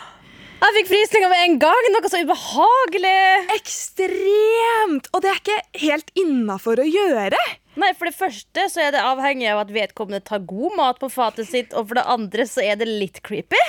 Jeg 0.63 0.75
fikk 0.77 0.91
frysninger 0.93 1.31
med 1.33 1.41
en 1.43 1.57
gang! 1.59 1.87
Noe 1.91 2.07
så 2.07 2.21
ubehagelig! 2.23 3.15
Ekstremt! 3.57 5.09
Og 5.11 5.25
det 5.25 5.33
er 5.33 5.41
ikke 5.41 5.57
helt 5.83 6.13
innafor 6.23 6.79
å 6.79 6.87
gjøre. 6.87 7.41
Nei, 7.81 7.89
For 7.97 8.05
det 8.05 8.13
første 8.19 8.65
så 8.69 8.83
er 8.85 8.91
det 8.93 9.01
avhengig 9.01 9.47
av 9.49 9.63
at 9.63 9.71
vedkommende 9.73 10.21
tar 10.29 10.43
god 10.45 10.75
mat 10.77 10.99
på 11.01 11.09
fatet 11.13 11.49
sitt, 11.49 11.73
og 11.73 11.87
for 11.89 11.97
det 11.97 12.05
andre 12.13 12.45
så 12.49 12.61
er 12.65 12.77
det 12.77 12.89
litt 12.91 13.21
creepy. 13.25 13.61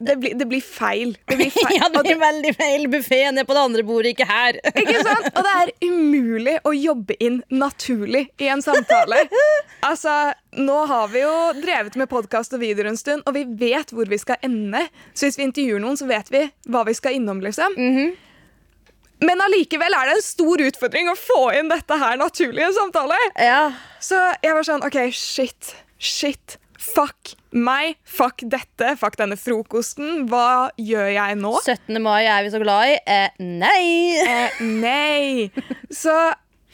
Det 0.00 0.14
blir, 0.22 0.36
det 0.40 0.46
blir 0.48 0.62
feil. 0.64 1.12
Det 1.28 1.36
blir 1.36 1.50
feil. 1.56 1.76
Ja, 1.76 1.90
det 1.92 2.02
blir 2.06 2.16
veldig 2.22 2.54
feil. 2.56 2.86
Buffeen 2.92 3.36
er 3.42 3.44
på 3.48 3.56
det 3.58 3.64
andre 3.68 3.84
bordet, 3.84 4.14
ikke 4.14 4.28
her. 4.30 4.56
Ikke 4.72 5.02
sant? 5.04 5.28
Og 5.34 5.44
det 5.44 5.52
er 5.58 5.72
umulig 5.90 6.56
å 6.64 6.72
jobbe 6.76 7.18
inn 7.20 7.42
naturlig 7.52 8.26
i 8.40 8.48
en 8.52 8.64
samtale. 8.64 9.20
Altså, 9.84 10.14
Nå 10.56 10.80
har 10.90 11.12
vi 11.12 11.20
jo 11.22 11.34
drevet 11.60 11.94
med 12.00 12.08
podkast 12.10 12.56
og 12.56 12.64
videoer 12.64 12.88
en 12.90 12.98
stund, 12.98 13.22
og 13.28 13.36
vi 13.36 13.44
vet 13.60 13.92
hvor 13.94 14.08
vi 14.10 14.18
skal 14.18 14.40
ende. 14.42 14.80
Så 15.14 15.28
hvis 15.28 15.38
vi 15.38 15.46
intervjuer 15.46 15.84
noen, 15.84 16.00
så 16.00 16.08
vet 16.10 16.32
vi 16.32 16.46
hva 16.72 16.82
vi 16.88 16.96
skal 16.98 17.20
innom. 17.20 17.38
liksom. 17.44 17.76
Men 19.24 19.42
allikevel 19.44 19.94
er 19.96 20.08
det 20.08 20.16
en 20.16 20.24
stor 20.24 20.62
utfordring 20.64 21.10
å 21.12 21.18
få 21.18 21.42
inn 21.58 21.68
dette 21.70 21.98
her 22.00 22.16
naturlig 22.20 22.62
i 22.62 22.66
en 22.70 22.76
samtale. 22.76 23.18
Ja. 23.36 23.62
Så 24.00 24.18
jeg 24.40 24.56
var 24.56 24.66
sånn 24.66 24.84
OK, 24.86 24.98
shit, 25.16 25.74
shit. 26.00 26.56
Fuck 26.80 27.34
meg, 27.52 27.98
fuck 28.08 28.40
dette, 28.48 28.94
fuck 28.96 29.18
denne 29.20 29.36
frokosten. 29.36 30.24
Hva 30.30 30.70
gjør 30.80 31.10
jeg 31.12 31.36
nå? 31.36 31.52
17. 31.60 31.98
mai 32.00 32.22
er 32.24 32.46
vi 32.46 32.52
så 32.54 32.60
glad 32.62 32.94
i. 32.94 32.94
Eh, 33.04 33.42
nei! 33.60 34.16
Eh, 34.24 34.62
nei! 34.64 35.50
Så 35.92 36.14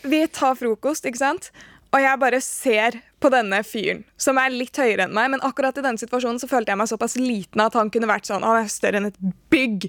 vi 0.07 0.23
tar 0.31 0.55
frokost, 0.61 1.09
ikke 1.11 1.25
sant? 1.25 1.51
Og 1.91 1.99
jeg 2.03 2.23
bare 2.23 2.39
ser 2.45 3.01
på 3.23 3.31
denne 3.33 3.59
fyren, 3.67 4.05
som 4.21 4.39
er 4.39 4.55
litt 4.55 4.79
høyere 4.79 5.09
enn 5.09 5.15
meg. 5.17 5.33
Men 5.35 5.43
akkurat 5.47 5.75
i 5.81 5.83
denne 5.83 5.99
situasjonen 5.99 6.39
så 6.39 6.49
følte 6.51 6.71
jeg 6.71 6.79
meg 6.79 6.91
såpass 6.93 7.19
liten 7.19 7.63
at 7.65 7.75
han 7.79 7.91
kunne 7.91 8.11
vært 8.11 8.29
sånn 8.29 8.47
Han 8.47 8.63
er 8.63 8.71
større 8.71 9.01
enn 9.01 9.11
et 9.11 9.21
bygg. 9.51 9.89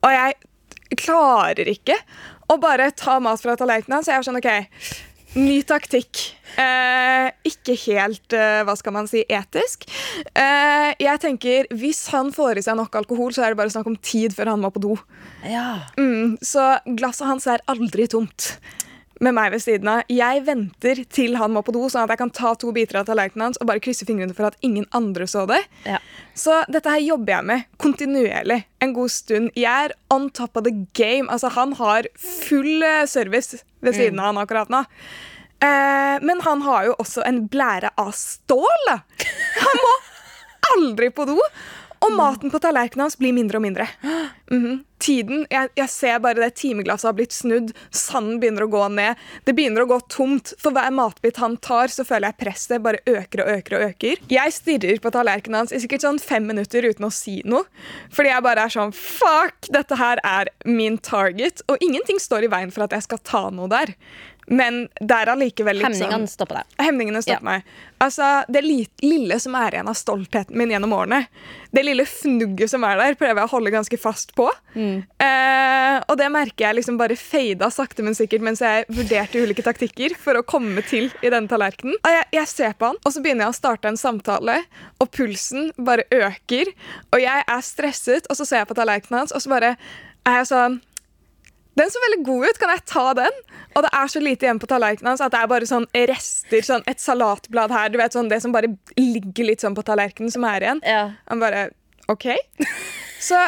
Og 0.00 0.12
jeg 0.12 0.36
klarer 0.98 1.70
ikke 1.70 1.96
å 2.50 2.58
bare 2.60 2.90
ta 2.96 3.18
mat 3.22 3.40
fra 3.42 3.56
tallerkenen. 3.58 4.02
Så 4.02 4.12
jeg 4.12 4.20
er 4.20 4.26
sånn 4.26 4.40
OK, 4.40 4.50
ny 5.38 5.60
taktikk. 5.66 6.22
Eh, 6.58 7.28
ikke 7.46 7.76
helt 7.86 8.34
eh, 8.34 8.62
hva 8.66 8.74
skal 8.78 8.94
man 8.96 9.08
si, 9.10 9.22
etisk. 9.30 9.86
Eh, 10.34 10.90
jeg 10.98 11.22
tenker 11.22 11.68
Hvis 11.70 12.08
han 12.10 12.32
får 12.34 12.58
i 12.58 12.64
seg 12.66 12.78
nok 12.80 12.98
alkohol, 12.98 13.30
så 13.34 13.44
er 13.44 13.54
det 13.54 13.60
bare 13.60 13.72
snakk 13.72 13.90
om 13.90 13.98
tid 14.02 14.34
før 14.34 14.54
han 14.54 14.62
må 14.64 14.72
på 14.74 14.82
do. 14.82 14.98
Ja. 15.46 15.86
Mm, 16.00 16.38
så 16.42 16.72
glasset 16.98 17.30
hans 17.30 17.46
er 17.50 17.62
aldri 17.70 18.08
tomt 18.10 18.56
med 19.20 19.36
meg 19.36 19.52
ved 19.54 19.62
siden 19.62 19.88
av. 19.92 20.02
Jeg 20.10 20.44
venter 20.46 21.02
til 21.12 21.36
han 21.40 21.52
må 21.54 21.62
på 21.64 21.74
do, 21.76 21.84
sånn 21.92 22.06
at 22.06 22.14
jeg 22.14 22.22
kan 22.22 22.32
ta 22.34 22.52
to 22.58 22.72
biter 22.76 23.00
av 23.00 23.08
tallerkenen 23.08 23.50
hans 23.50 23.60
og 23.60 23.68
bare 23.68 23.82
krysse 23.84 24.08
fingrene 24.08 24.36
for 24.36 24.48
at 24.48 24.58
ingen 24.66 24.86
andre 24.96 25.28
så 25.30 25.44
det. 25.50 25.60
Ja. 25.88 26.00
Så 26.36 26.62
dette 26.72 26.92
her 26.92 27.02
jobber 27.04 27.36
jeg 27.36 27.48
med 27.50 27.66
kontinuerlig 27.82 28.62
en 28.80 28.94
god 28.96 29.12
stund. 29.12 29.50
Jeg 29.58 29.90
er 29.90 29.96
on 30.12 30.30
top 30.32 30.56
of 30.56 30.64
the 30.68 30.74
game. 30.96 31.28
Altså, 31.28 31.52
han 31.52 31.76
har 31.80 32.08
full 32.16 32.86
eh, 32.86 33.04
service 33.10 33.60
ved 33.84 33.96
siden 33.96 34.20
av 34.20 34.32
han 34.32 34.40
akkurat 34.40 34.72
nå. 34.72 34.84
Eh, 35.60 36.16
men 36.24 36.40
han 36.46 36.64
har 36.64 36.88
jo 36.88 36.96
også 37.02 37.24
en 37.28 37.44
blære 37.52 37.92
av 38.00 38.14
stål. 38.16 38.94
Han 39.60 39.84
må 39.84 39.92
aldri 40.70 41.10
på 41.12 41.26
do. 41.28 41.36
Og 42.00 42.14
maten 42.16 42.52
på 42.52 42.60
tallerkenen 42.62 43.04
hans 43.04 43.18
blir 43.20 43.34
mindre 43.36 43.60
og 43.60 43.66
mindre. 43.66 43.88
Mhm. 44.50 44.86
Tiden, 45.00 45.46
jeg, 45.48 45.70
jeg 45.78 45.88
ser 45.88 46.18
bare 46.20 46.42
det 46.42 46.58
timeglasset 46.60 47.08
har 47.08 47.14
blitt 47.16 47.32
snudd, 47.32 47.70
sanden 47.88 48.36
begynner 48.36 48.66
å 48.66 48.68
gå 48.68 48.82
ned. 48.92 49.16
Det 49.48 49.54
begynner 49.56 49.86
å 49.86 49.88
gå 49.88 49.96
tomt. 50.12 50.52
For 50.60 50.76
hver 50.76 50.92
matbit 50.92 51.40
han 51.40 51.54
tar, 51.64 51.88
så 51.88 52.04
føler 52.04 52.28
jeg 52.28 52.40
presset 52.42 52.84
bare 52.84 53.00
øker 53.08 53.40
og 53.40 53.48
øker. 53.54 53.76
og 53.78 53.86
øker. 53.94 54.20
Jeg 54.28 54.52
stirrer 54.52 55.00
på 55.00 55.12
tallerkenen 55.14 55.62
hans 55.62 55.72
i 55.72 55.80
sikkert 55.80 56.04
sånn 56.04 56.20
fem 56.20 56.44
minutter 56.44 56.84
uten 56.84 57.08
å 57.08 57.12
si 57.14 57.38
noe. 57.48 57.64
Fordi 58.12 58.28
jeg 58.28 58.44
bare 58.44 58.66
er 58.68 58.74
sånn 58.76 58.92
Fuck! 58.92 59.70
Dette 59.72 59.96
her 59.96 60.20
er 60.20 60.52
min 60.68 60.98
target. 60.98 61.64
Og 61.72 61.80
ingenting 61.80 62.20
står 62.20 62.44
i 62.44 62.52
veien 62.52 62.74
for 62.74 62.84
at 62.84 62.92
jeg 62.92 63.08
skal 63.08 63.24
ta 63.24 63.46
noe 63.48 63.72
der. 63.72 63.94
Men 64.50 64.80
det 64.98 65.14
er 65.14 65.30
allikevel 65.30 65.78
liksom 65.78 66.08
Hemningene 66.10 66.30
stopper 66.30 66.60
deg. 66.60 66.72
Hemningene 66.82 67.20
stopper 67.22 67.46
meg. 67.46 67.68
Altså, 68.02 68.26
Det 68.50 68.62
lille 68.64 69.36
som 69.38 69.54
er 69.54 69.76
igjen 69.76 69.90
av 69.92 69.94
stoltheten 69.98 70.56
min 70.58 70.72
gjennom 70.72 70.94
årene, 70.96 71.20
det 71.70 71.84
lille 71.86 72.02
fnugget 72.08 72.72
som 72.72 72.82
er 72.88 72.96
der, 72.98 73.14
prøver 73.20 73.38
jeg 73.44 73.46
å 73.46 73.52
holde 73.52 73.70
ganske 73.74 73.98
fast 74.00 74.34
på. 74.34 74.48
Eh, 74.74 75.96
og 76.08 76.16
det 76.18 76.28
merker 76.32 76.66
jeg 76.66 76.78
liksom 76.80 76.98
bare 76.98 77.14
fada 77.20 77.68
sakte, 77.70 78.02
men 78.02 78.16
sikkert 78.18 78.42
mens 78.46 78.62
jeg 78.64 78.88
vurderte 78.90 79.44
ulike 79.44 79.62
taktikker 79.66 80.16
for 80.18 80.40
å 80.40 80.42
komme 80.46 80.82
til 80.82 81.10
i 81.22 81.30
denne 81.30 81.50
tallerkenen. 81.50 81.94
Og 82.00 82.10
jeg, 82.16 82.26
jeg 82.40 82.50
ser 82.50 82.74
på 82.80 82.90
han, 82.90 82.98
og 83.04 83.14
så 83.14 83.22
begynner 83.22 83.46
jeg 83.46 83.54
å 83.54 83.60
starte 83.60 83.92
en 83.92 84.00
samtale, 84.00 84.60
og 84.98 85.10
pulsen 85.14 85.70
bare 85.78 86.08
øker. 86.10 86.72
Og 87.14 87.22
jeg 87.22 87.46
er 87.46 87.66
stresset, 87.66 88.26
og 88.30 88.40
så 88.40 88.48
ser 88.48 88.64
jeg 88.64 88.72
på 88.72 88.78
tallerkenen 88.80 89.22
hans, 89.22 89.34
og 89.36 89.44
så 89.44 89.52
bare 89.52 89.76
er 90.26 90.40
jeg 90.42 90.50
sånn 90.50 90.80
den 91.80 91.92
så 91.92 92.02
veldig 92.04 92.20
god 92.26 92.46
ut, 92.48 92.60
kan 92.60 92.72
jeg 92.74 92.84
ta 92.88 93.06
den? 93.18 93.40
Og 93.74 93.84
det 93.86 93.90
er 93.96 94.12
så 94.12 94.22
lite 94.22 94.46
igjen 94.46 94.60
på 94.62 94.68
tallerkenen 94.70 95.12
hans 95.12 95.24
at 95.24 95.32
det 95.34 95.40
er 95.40 95.50
bare 95.50 95.68
sånn 95.68 95.86
rester, 96.10 96.66
sånn 96.66 96.86
et 96.90 97.02
salatblad 97.02 97.74
her, 97.74 97.90
du 97.92 97.98
vet 98.00 98.16
sånn 98.16 98.30
det 98.30 98.40
som 98.44 98.54
bare 98.54 98.72
ligger 98.98 99.50
litt 99.50 99.64
sånn 99.64 99.76
på 99.78 99.84
tallerkenen 99.86 100.32
som 100.32 100.46
er 100.48 100.66
igjen. 100.66 100.84
Ja. 100.86 101.02
Han 101.30 101.42
bare 101.42 101.68
OK. 102.10 102.32
Så 103.22 103.38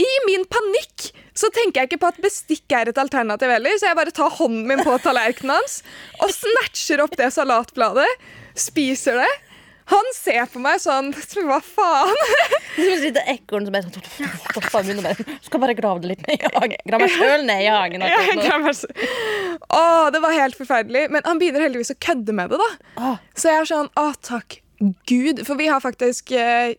i 0.00 0.10
min 0.26 0.46
panikk 0.48 1.10
så 1.36 1.50
tenker 1.54 1.82
jeg 1.82 1.90
ikke 1.90 2.00
på 2.02 2.10
at 2.10 2.22
bestikk 2.24 2.72
er 2.76 2.90
et 2.90 3.00
alternativ 3.00 3.52
heller, 3.52 3.76
så 3.78 3.90
jeg 3.90 3.98
bare 3.98 4.14
tar 4.16 4.32
hånden 4.40 4.66
min 4.68 4.82
på 4.84 4.96
tallerkenen 5.04 5.56
hans 5.56 5.80
og 6.20 6.32
snatcher 6.34 7.04
opp 7.04 7.16
det 7.20 7.30
salatbladet, 7.36 8.08
spiser 8.58 9.20
det. 9.22 9.30
Han 9.90 10.10
ser 10.14 10.46
på 10.52 10.60
meg 10.62 10.80
sånn 10.82 11.10
Hva 11.48 11.58
faen? 11.64 12.12
Det 12.76 12.84
er 12.86 12.92
et 12.94 13.04
lite 13.08 13.22
ekorn 13.32 13.66
som 13.66 13.76
er 13.78 13.86
sånn 13.86 13.96
Skal 15.46 15.62
bare 15.62 15.74
grave 15.78 16.02
det 16.04 16.12
litt 16.12 16.22
ned 16.28 16.44
i 16.46 16.50
hagen. 16.54 16.82
Grav 16.86 17.02
meg 17.02 17.14
sjøl 17.14 17.44
ned 17.48 17.64
i 17.64 17.70
hagen. 17.72 18.04
Åh, 19.74 20.06
det 20.14 20.20
var 20.22 20.36
helt 20.36 20.58
forferdelig. 20.58 21.06
Men 21.14 21.26
han 21.26 21.40
begynner 21.42 21.66
heldigvis 21.66 21.92
å 21.94 21.98
kødde 22.02 22.34
med 22.36 22.52
det, 22.54 22.60
da. 22.62 22.70
Så 23.34 23.50
jeg 23.50 23.64
er 23.64 23.70
sånn 23.72 23.90
Å, 24.00 24.06
takk 24.24 24.60
Gud. 25.10 25.42
For 25.44 25.58
vi 25.60 25.66
har 25.68 25.82
faktisk 25.84 26.30
eh, 26.32 26.72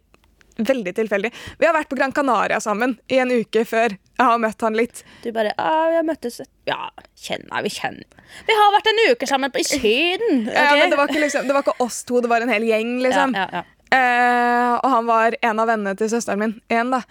Veldig 0.68 0.94
tilfeldig. 0.98 1.32
Vi 1.60 1.68
har 1.68 1.76
vært 1.76 1.90
på 1.92 1.98
Gran 2.00 2.14
Canaria 2.16 2.60
sammen 2.64 2.98
i 3.12 3.20
en 3.24 3.32
uke 3.34 3.66
før 3.68 3.96
jeg 3.96 4.28
har 4.28 4.40
møtt 4.42 4.62
han 4.62 4.78
litt. 4.78 5.04
Du 5.24 5.32
bare 5.34 5.54
ah, 5.58 5.88
vi 5.90 5.98
har 5.98 6.06
møttes 6.06 6.42
Ja, 6.70 6.92
kjenner 7.18 7.66
vi 7.66 7.74
kjenner. 7.74 8.06
Vi 8.48 8.56
har 8.58 8.74
vært 8.76 8.90
en 8.92 9.04
uke 9.12 9.30
sammen 9.30 9.54
i 9.58 9.66
Syden. 9.66 10.48
Ja, 10.56 10.72
men 10.78 10.92
det 10.94 11.00
var, 11.00 11.10
ikke 11.10 11.24
liksom, 11.24 11.48
det 11.50 11.56
var 11.58 11.66
ikke 11.66 11.80
oss 11.84 12.04
to, 12.08 12.22
det 12.22 12.30
var 12.32 12.44
en 12.46 12.52
hel 12.54 12.66
gjeng, 12.68 12.98
liksom. 13.04 13.36
Ja, 13.38 13.48
ja, 13.52 13.62
ja. 13.62 13.78
Eh, 13.92 14.74
og 14.78 14.88
han 14.88 15.08
var 15.10 15.36
en 15.42 15.60
av 15.60 15.68
vennene 15.68 15.98
til 16.00 16.08
søsteren 16.14 16.40
min 16.40 16.54
igjen, 16.72 16.94
da. 16.94 17.02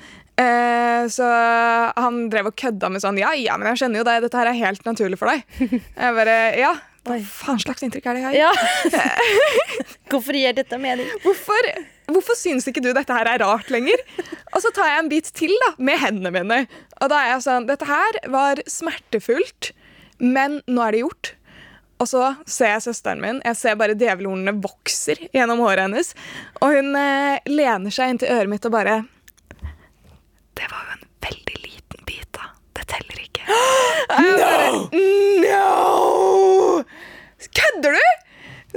Eh, 0.40 1.09
så 1.12 1.26
han 2.00 2.23
drev 2.33 2.49
og 2.49 2.57
kødda 2.57 2.88
med 2.92 3.02
sånn 3.02 3.19
Ja, 3.21 3.35
ja, 3.37 3.59
men 3.61 3.69
jeg 3.73 3.83
skjønner 3.83 4.00
jo 4.00 4.07
deg, 4.09 4.23
dette 4.25 4.40
her 4.40 4.49
er 4.49 4.57
helt 4.57 4.87
naturlig 4.88 5.19
for 5.21 5.33
deg. 5.33 5.42
Jeg 6.00 6.16
bare 6.16 6.38
Ja, 6.57 6.71
hva 7.09 7.16
faen 7.25 7.61
slags 7.62 7.83
inntrykk 7.87 8.11
er 8.11 8.19
det 8.19 8.23
jeg 8.23 8.28
har? 8.28 8.37
Ja. 8.37 9.30
Hvorfor 10.12 10.37
gir 10.37 10.54
dette 10.57 10.78
mening? 10.80 11.09
Hvorfor, 11.25 11.69
hvorfor 12.11 12.37
syns 12.37 12.69
ikke 12.69 12.83
du 12.85 12.90
dette 12.92 13.14
her 13.14 13.28
er 13.30 13.40
rart 13.40 13.71
lenger? 13.73 14.02
Og 14.52 14.61
så 14.64 14.73
tar 14.75 14.90
jeg 14.90 15.02
en 15.04 15.11
bit 15.12 15.30
til 15.37 15.54
da, 15.64 15.73
med 15.80 16.00
hendene 16.02 16.33
mine. 16.35 16.59
Og 17.00 17.12
da 17.12 17.23
er 17.23 17.33
jeg 17.35 17.45
sånn 17.47 17.69
Dette 17.71 17.88
her 17.88 18.19
var 18.33 18.61
smertefullt, 18.69 19.71
men 20.21 20.61
nå 20.69 20.85
er 20.85 20.97
det 20.97 21.04
gjort. 21.04 21.33
Og 22.00 22.09
så 22.09 22.25
ser 22.49 22.75
jeg 22.75 22.85
søsteren 22.88 23.21
min. 23.23 23.40
Jeg 23.45 23.59
ser 23.61 23.78
bare 23.80 23.97
djevelhornene 23.99 24.57
vokser 24.64 25.21
gjennom 25.37 25.61
håret 25.64 25.87
hennes. 25.87 26.14
Og 26.61 26.76
hun 26.78 26.97
eh, 26.97 27.40
lener 27.49 27.92
seg 27.95 28.14
inntil 28.14 28.33
øret 28.37 28.52
mitt 28.52 28.69
og 28.69 28.76
bare 28.76 29.02
Det 30.57 30.69
var 30.69 30.88
jo 30.88 30.97
en 30.97 31.09
veldig. 31.28 31.59
Det 32.80 32.88
teller 32.96 33.20
ikke. 33.26 33.44
No! 34.10 34.88
no! 35.44 36.82
Kødder 37.56 37.94
du?! 37.96 38.02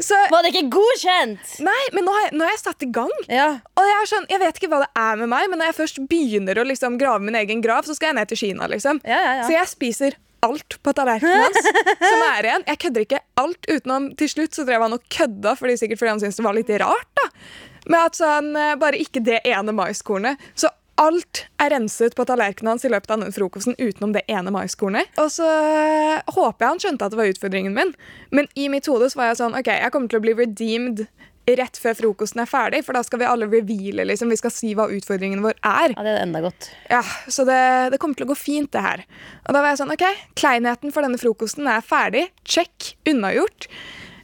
Så, 0.02 0.18
Var 0.32 0.42
det 0.42 0.50
ikke 0.56 0.72
godkjent? 0.74 1.52
nei, 1.62 1.82
men 1.94 2.08
nå 2.08 2.14
har, 2.16 2.24
jeg, 2.26 2.34
nå 2.34 2.46
har 2.48 2.54
jeg 2.56 2.62
satt 2.64 2.82
i 2.86 2.88
gang. 2.96 3.12
Ja. 3.30 3.48
Og 3.78 3.86
jeg, 3.86 3.98
er 4.00 4.10
sånn, 4.10 4.26
jeg 4.32 4.42
vet 4.42 4.58
ikke 4.58 4.70
hva 4.72 4.80
det 4.82 4.88
er 4.98 5.20
med 5.22 5.30
meg, 5.30 5.46
men 5.52 5.62
når 5.62 5.70
jeg 5.70 5.78
først 5.84 6.00
begynner 6.10 6.58
å 6.58 6.66
liksom 6.66 6.96
grave 7.02 7.22
min 7.22 7.38
egen 7.38 7.62
grav, 7.62 7.86
så 7.86 7.94
skal 7.94 8.10
jeg 8.10 8.18
ned 8.18 8.32
til 8.32 8.40
Kina. 8.42 8.70
liksom. 8.72 9.02
Ja, 9.06 9.20
ja, 9.22 9.34
ja. 9.42 9.44
Så 9.46 9.54
jeg 9.54 9.70
spiser 9.70 10.18
alt 10.44 10.80
på 10.84 10.96
tallerkenen 10.98 11.46
hans 11.46 11.62
som 12.10 12.26
er 12.26 12.50
igjen. 12.50 12.66
Jeg 12.72 12.82
kødder 12.88 13.06
ikke 13.06 13.22
alt 13.40 13.70
utenom 13.70 14.10
Til 14.20 14.32
slutt 14.34 14.58
så 14.58 14.66
drev 14.68 14.82
han 14.88 14.98
og 14.98 15.06
kødda, 15.14 15.54
fordi, 15.62 15.78
sikkert 15.84 16.02
fordi 16.02 16.16
han 16.16 16.24
syntes 16.26 16.42
det 16.42 16.48
var 16.50 16.58
litt 16.58 16.74
rart. 16.84 17.12
da. 17.22 17.30
Med 17.94 18.00
at 18.02 18.18
sånn, 18.18 18.50
eh, 18.58 18.74
bare 18.82 19.00
ikke 19.00 19.22
det 19.24 19.44
ene 19.54 19.76
maiskornet. 19.78 20.42
Så 20.58 20.74
alt 21.02 21.46
er 21.62 21.74
renset 21.74 22.16
på 22.18 22.26
tallerkenen 22.30 22.74
hans 22.74 22.86
i 22.86 22.92
løpet 22.92 23.12
av 23.14 23.24
den 23.24 23.34
frokosten 23.34 23.76
utenom 23.80 24.14
det 24.14 24.24
ene 24.32 24.54
maiskornet. 24.54 25.10
Og 25.22 25.32
så 25.34 25.48
eh, 25.48 26.22
håper 26.36 26.66
jeg 26.66 26.70
han 26.70 26.82
skjønte 26.84 27.08
at 27.08 27.16
det 27.16 27.20
var 27.20 27.32
utfordringen 27.34 27.76
min, 27.76 27.94
men 28.36 28.50
i 28.60 28.70
mitt 28.72 28.90
hode 28.92 29.10
så 29.10 29.22
var 29.22 29.32
jeg 29.32 29.42
sånn 29.42 29.58
OK, 29.58 29.72
jeg 29.74 29.94
kommer 29.94 30.12
til 30.12 30.22
å 30.22 30.26
bli 30.26 30.36
redeemed 30.38 31.06
rett 31.60 31.76
før 31.76 31.98
frokosten 31.98 32.40
er 32.40 32.48
ferdig, 32.48 32.84
for 32.88 32.96
da 32.96 33.02
skal 33.04 33.20
vi 33.20 33.28
alle 33.28 33.50
reveale, 33.52 34.06
liksom. 34.08 34.30
Vi 34.32 34.40
skal 34.40 34.54
si 34.56 34.70
hva 34.78 34.86
utfordringen 34.96 35.42
vår 35.44 35.58
er. 35.60 35.92
ja, 35.92 36.06
det 36.06 36.14
er 36.14 36.22
enda 36.24 36.40
godt. 36.46 36.70
Ja, 36.88 37.02
Så 37.28 37.44
det, 37.48 37.60
det 37.92 38.00
kommer 38.00 38.16
til 38.16 38.28
å 38.28 38.32
gå 38.32 38.38
fint, 38.40 38.72
det 38.72 38.84
her. 38.86 39.04
Og 39.44 39.52
da 39.52 39.60
var 39.60 39.74
jeg 39.74 39.82
sånn, 39.82 39.92
ok, 39.92 40.06
Kleinheten 40.40 40.96
for 40.96 41.04
denne 41.04 41.20
frokosten 41.20 41.68
er 41.68 41.84
ferdig. 41.84 42.30
Check. 42.48 42.94
Unnagjort. 43.10 43.68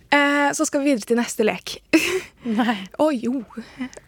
Eh, 0.09 0.51
så 0.57 0.65
skal 0.65 0.81
vi 0.81 0.89
videre 0.89 1.05
til 1.05 1.19
neste 1.19 1.45
lek. 1.45 1.75
Nei. 2.59 2.75
Å 2.97 3.09
jo. 3.13 3.43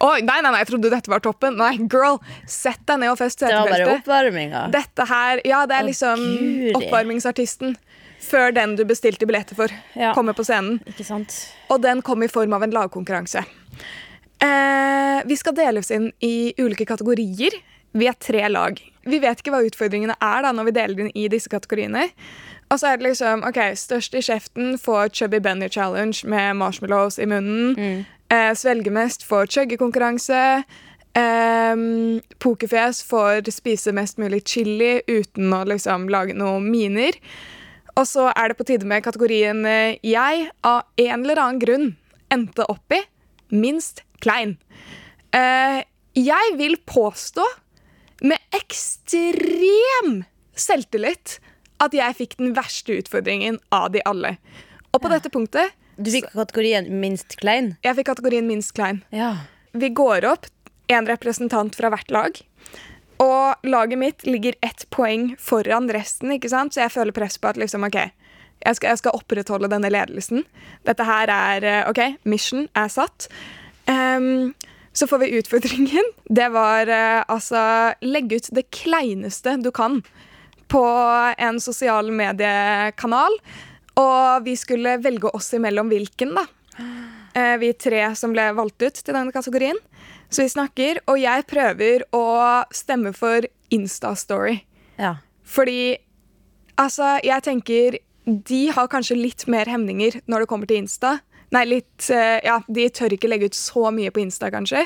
Oh, 0.01 0.15
nei, 0.17 0.39
nei, 0.41 0.49
nei, 0.49 0.61
jeg 0.63 0.71
trodde 0.71 0.89
dette 0.93 1.11
var 1.11 1.21
toppen. 1.21 1.57
Nei, 1.59 1.75
girl, 1.91 2.17
sett 2.49 2.81
deg 2.89 3.03
ned 3.03 3.13
og 3.13 3.19
fest 3.19 3.43
Det 3.43 3.51
var 3.53 3.69
bare 3.69 3.89
oppvarminga. 3.97 4.65
Dette 4.73 5.05
her, 5.09 5.41
ja, 5.45 5.61
det 5.69 5.77
er 5.77 5.89
liksom 5.89 6.23
oh, 6.23 6.79
oppvarmingsartisten. 6.79 7.75
Før 8.21 8.53
den 8.53 8.75
du 8.77 8.83
bestilte 8.85 9.25
billetter 9.29 9.57
for, 9.57 9.73
Ja. 9.97 10.13
kommer 10.17 10.33
på 10.37 10.45
scenen. 10.45 10.79
Ikke 10.89 11.05
sant? 11.05 11.33
Og 11.73 11.81
den 11.81 12.03
kom 12.05 12.21
i 12.23 12.29
form 12.29 12.53
av 12.53 12.65
en 12.65 12.73
lagkonkurranse. 12.73 13.43
Eh, 14.41 15.21
vi 15.25 15.37
skal 15.37 15.55
deles 15.57 15.91
inn 15.93 16.09
i 16.19 16.53
ulike 16.57 16.87
kategorier. 16.89 17.55
Vi 17.91 18.07
er 18.07 18.15
tre 18.17 18.47
lag. 18.49 18.79
Vi 19.03 19.19
vet 19.19 19.41
ikke 19.41 19.51
hva 19.53 19.63
utfordringene 19.65 20.15
er 20.15 20.45
da 20.45 20.53
når 20.55 20.69
vi 20.69 20.77
deler 20.77 21.03
inn 21.03 21.11
i 21.17 21.27
disse 21.31 21.51
kategoriene. 21.51 22.07
Og 22.71 22.79
så 22.79 22.91
er 22.91 22.99
det 22.99 23.09
liksom, 23.09 23.43
ok, 23.43 23.59
Størst 23.75 24.15
i 24.15 24.23
kjeften 24.23 24.77
får 24.79 25.11
Chubby 25.17 25.41
Benny 25.43 25.67
Challenge 25.69 26.15
med 26.23 26.55
marshmallows 26.61 27.19
i 27.19 27.27
munnen. 27.27 28.05
Eh, 28.31 28.53
svelge 28.55 28.93
mest 28.95 29.25
får 29.27 29.51
chuggekonkurranse. 29.51 30.63
Eh, 31.19 31.75
pokerfjes 32.39 33.03
får 33.03 33.51
spise 33.51 33.91
mest 33.91 34.21
mulig 34.21 34.45
chili 34.47 35.01
uten 35.07 35.51
å 35.51 35.65
liksom 35.67 36.07
lage 36.09 36.37
noen 36.37 36.69
miner. 36.71 37.19
Og 37.99 38.07
så 38.07 38.29
er 38.31 38.47
det 38.47 38.57
på 38.57 38.69
tide 38.69 38.87
med 38.87 39.03
kategorien 39.03 39.65
eh, 39.67 39.99
jeg 40.07 40.47
av 40.63 40.87
en 40.95 41.25
eller 41.25 41.43
annen 41.43 41.59
grunn 41.59 41.89
endte 42.31 42.63
opp 42.71 42.95
i 42.95 43.01
minst 43.51 44.03
klein. 44.23 44.57
Eh, 45.35 45.83
jeg 46.17 46.57
vil 46.59 46.75
påstå 46.85 47.45
med 48.27 48.37
ekstrem 48.55 50.23
selvtillit 50.57 51.39
at 51.81 51.95
jeg 51.97 52.17
fikk 52.19 52.37
den 52.37 52.53
verste 52.57 52.99
utfordringen 52.99 53.57
av 53.73 53.89
de 53.95 54.03
alle. 54.05 54.35
Og 54.91 55.01
på 55.01 55.09
dette 55.11 55.31
punktet 55.33 55.73
Du 55.97 56.11
fikk 56.11 56.29
kategorien 56.33 56.87
minst 57.01 57.37
klein. 57.39 57.75
jeg 57.83 57.95
fikk 57.95 58.11
kategorien 58.11 58.47
minst 58.47 58.73
klein. 58.77 59.03
Ja. 59.09 59.47
Vi 59.73 59.89
går 59.89 60.25
opp 60.27 60.47
en 60.91 61.07
representant 61.07 61.75
fra 61.75 61.89
hvert 61.89 62.11
lag. 62.11 62.41
Og 63.21 63.67
laget 63.67 63.99
mitt 64.01 64.25
ligger 64.25 64.55
ett 64.61 64.87
poeng 64.89 65.35
foran 65.39 65.89
resten, 65.93 66.33
så 66.41 66.81
jeg 66.81 66.91
føler 66.91 67.11
press 67.13 67.37
på 67.37 67.47
at 67.47 67.57
liksom, 67.57 67.83
ok, 67.85 68.11
jeg 68.61 68.77
skal, 68.77 68.93
jeg 68.93 69.01
skal 69.01 69.17
opprettholde 69.17 69.69
denne 69.71 69.91
ledelsen. 69.91 70.45
Dette 70.87 71.05
her 71.07 71.31
er 71.33 71.67
eh, 71.67 71.89
OK, 71.89 72.01
mission 72.29 72.67
er 72.77 72.91
satt. 72.93 73.27
Um, 73.89 74.53
så 74.93 75.07
får 75.07 75.23
vi 75.23 75.31
utfordringen. 75.39 76.11
Det 76.41 76.47
var 76.53 76.89
uh, 76.89 77.23
altså 77.31 77.61
legge 78.05 78.39
ut 78.39 78.51
det 78.55 78.69
kleineste 78.73 79.57
du 79.61 79.71
kan 79.75 80.01
på 80.71 80.85
en 81.37 81.59
sosial 81.59 82.11
mediekanal. 82.15 83.35
Og 83.99 84.45
vi 84.45 84.55
skulle 84.55 84.99
velge 85.03 85.33
oss 85.35 85.51
imellom 85.57 85.91
hvilken, 85.91 86.35
da. 86.37 86.45
Uh, 87.35 87.57
vi 87.59 87.73
tre 87.75 88.05
som 88.15 88.35
ble 88.35 88.51
valgt 88.55 88.83
ut 88.83 89.01
til 89.01 89.15
denne 89.15 89.33
kategorien. 89.35 89.79
Så 90.31 90.45
vi 90.45 90.53
snakker, 90.53 91.01
og 91.11 91.19
jeg 91.19 91.43
prøver 91.49 92.05
å 92.15 92.23
stemme 92.71 93.11
for 93.15 93.47
Insta-story. 93.71 94.61
ja. 94.99 95.17
Fordi 95.51 95.97
altså, 96.79 97.17
jeg 97.23 97.43
tenker 97.43 97.97
de 98.25 98.67
har 98.75 98.89
kanskje 98.91 99.17
litt 99.17 99.47
mer 99.49 99.69
hemninger 99.69 100.19
når 100.29 100.43
det 100.43 100.49
kommer 100.51 100.69
til 100.69 100.81
Insta. 100.83 101.17
Nei, 101.51 101.65
litt, 101.67 102.09
eh, 102.13 102.39
ja, 102.45 102.61
De 102.67 102.89
tør 102.89 103.15
ikke 103.15 103.29
legge 103.31 103.49
ut 103.49 103.57
så 103.57 103.89
mye 103.91 104.11
på 104.13 104.21
Insta, 104.23 104.51
kanskje. 104.53 104.85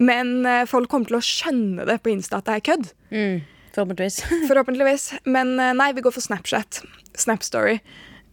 Men 0.00 0.46
eh, 0.46 0.66
folk 0.70 0.90
kommer 0.90 1.10
til 1.10 1.18
å 1.18 1.24
skjønne 1.24 1.86
det 1.88 1.98
på 2.04 2.12
Insta 2.12 2.38
at 2.38 2.48
det 2.48 2.58
er 2.58 2.66
kødd. 2.68 2.92
Mm. 3.10 3.40
Forhåpentligvis. 3.74 4.20
Forhåpentligvis. 4.50 5.06
Men 5.24 5.56
eh, 5.58 5.72
nei, 5.76 5.90
vi 5.96 6.04
går 6.04 6.14
for 6.14 6.24
Snapchat. 6.24 6.82
Snapstory. 7.18 7.80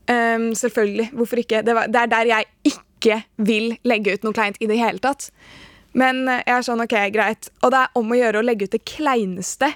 Um, 0.07 0.53
selvfølgelig. 0.55 1.09
Hvorfor 1.17 1.41
ikke? 1.41 1.63
Det, 1.67 1.73
var, 1.75 1.89
det 1.91 2.03
er 2.03 2.11
der 2.11 2.29
jeg 2.29 2.51
ikke 2.69 3.17
vil 3.49 3.73
legge 3.87 4.13
ut 4.15 4.27
noe 4.27 4.35
kleint 4.35 4.59
i 4.63 4.69
det 4.69 4.77
hele 4.79 5.01
tatt. 5.03 5.31
Men 5.97 6.27
jeg 6.29 6.53
er 6.53 6.63
sånn, 6.63 6.83
ok, 6.83 6.95
greit. 7.11 7.49
Og 7.65 7.73
det 7.73 7.81
er 7.81 7.97
om 7.99 8.13
å 8.13 8.19
gjøre 8.19 8.39
å 8.39 8.45
legge 8.45 8.67
ut 8.67 8.75
det 8.75 8.83
kleineste. 8.87 9.71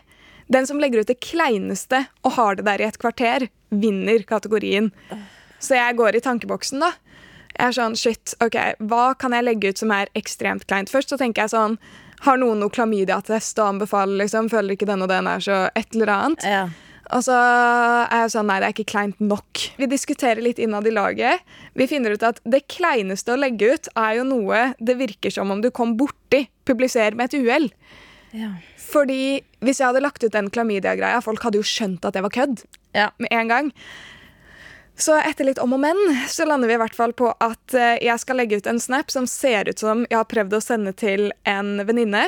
Den 0.51 0.67
som 0.69 0.79
legger 0.79 1.01
ut 1.01 1.09
det 1.09 1.19
kleineste 1.23 2.05
og 2.21 2.35
har 2.37 2.59
det 2.59 2.67
der 2.67 2.83
i 2.83 2.87
et 2.87 2.99
kvarter, 3.01 3.47
vinner 3.71 4.23
kategorien. 4.27 4.91
Så 5.61 5.77
jeg 5.77 5.97
går 5.97 6.17
i 6.17 6.23
tankeboksen, 6.25 6.83
da. 6.83 6.91
Jeg 7.51 7.67
er 7.67 7.75
sånn, 7.75 7.97
shit, 7.99 8.35
ok, 8.41 8.55
Hva 8.87 9.11
kan 9.19 9.35
jeg 9.35 9.43
legge 9.43 9.71
ut 9.73 9.81
som 9.81 9.91
er 9.91 10.09
ekstremt 10.17 10.63
kleint? 10.69 10.89
Først 10.89 11.11
så 11.11 11.17
tenker 11.19 11.43
jeg 11.43 11.51
sånn 11.51 11.75
Har 12.23 12.39
noen 12.39 12.61
noe 12.63 12.71
klamydia-test 12.71 13.59
å 13.59 13.67
anbefale? 13.73 14.15
liksom? 14.21 14.47
Føler 14.49 14.77
ikke 14.77 14.87
den 14.87 15.03
og 15.03 15.09
den 15.11 15.27
er 15.27 15.43
så 15.43 15.57
et 15.75 15.97
eller 15.97 16.13
annet? 16.15 16.45
Ja. 16.47 16.63
Og 17.11 17.25
så 17.25 17.35
er 17.35 18.23
jeg 18.23 18.31
sånn, 18.35 18.47
nei, 18.47 18.59
det 18.61 18.69
er 18.69 18.75
ikke 18.75 18.91
kleint 18.93 19.19
nok. 19.19 19.63
Vi 19.81 19.89
diskuterer 19.91 20.39
litt 20.43 20.61
innad 20.63 20.87
i 20.87 20.93
laget. 20.95 21.43
Vi 21.75 21.89
finner 21.91 22.15
ut 22.15 22.23
at 22.23 22.39
det 22.47 22.63
kleineste 22.71 23.33
å 23.33 23.39
legge 23.41 23.73
ut 23.73 23.89
er 23.99 24.21
jo 24.21 24.27
noe 24.29 24.61
det 24.79 24.95
virker 25.01 25.33
som 25.33 25.51
om 25.51 25.63
du 25.63 25.71
kom 25.75 25.97
borti. 25.99 26.45
Publiser 26.67 27.17
med 27.17 27.27
et 27.27 27.41
uhell. 27.41 27.67
Ja. 28.35 28.53
Fordi 28.79 29.41
hvis 29.63 29.79
jeg 29.81 29.89
hadde 29.89 30.03
lagt 30.03 30.23
ut 30.23 30.33
den 30.33 30.49
klamydia-greia, 30.53 31.21
folk 31.23 31.43
hadde 31.43 31.59
jo 31.59 31.67
skjønt 31.67 32.05
at 32.07 32.15
det 32.15 32.23
var 32.25 32.33
kødd 32.33 32.63
Ja. 32.95 33.09
med 33.19 33.31
en 33.31 33.47
gang. 33.51 33.71
Så 35.01 35.15
etter 35.17 35.47
litt 35.47 35.59
om 35.59 35.73
og 35.73 35.79
men, 35.81 35.97
så 36.29 36.45
lander 36.45 36.67
vi 36.69 36.75
i 36.75 36.81
hvert 36.81 36.95
fall 36.95 37.13
på 37.17 37.31
at 37.41 37.73
eh, 37.73 37.97
jeg 38.03 38.19
skal 38.21 38.37
legge 38.37 38.59
ut 38.59 38.67
en 38.67 38.79
snap 38.79 39.09
som 39.11 39.25
ser 39.29 39.69
ut 39.71 39.79
som 39.79 40.05
jeg 40.09 40.17
har 40.19 40.27
prøvd 40.29 40.53
å 40.57 40.61
sende 40.61 40.93
til 40.93 41.31
en 41.47 41.79
venninne. 41.87 42.27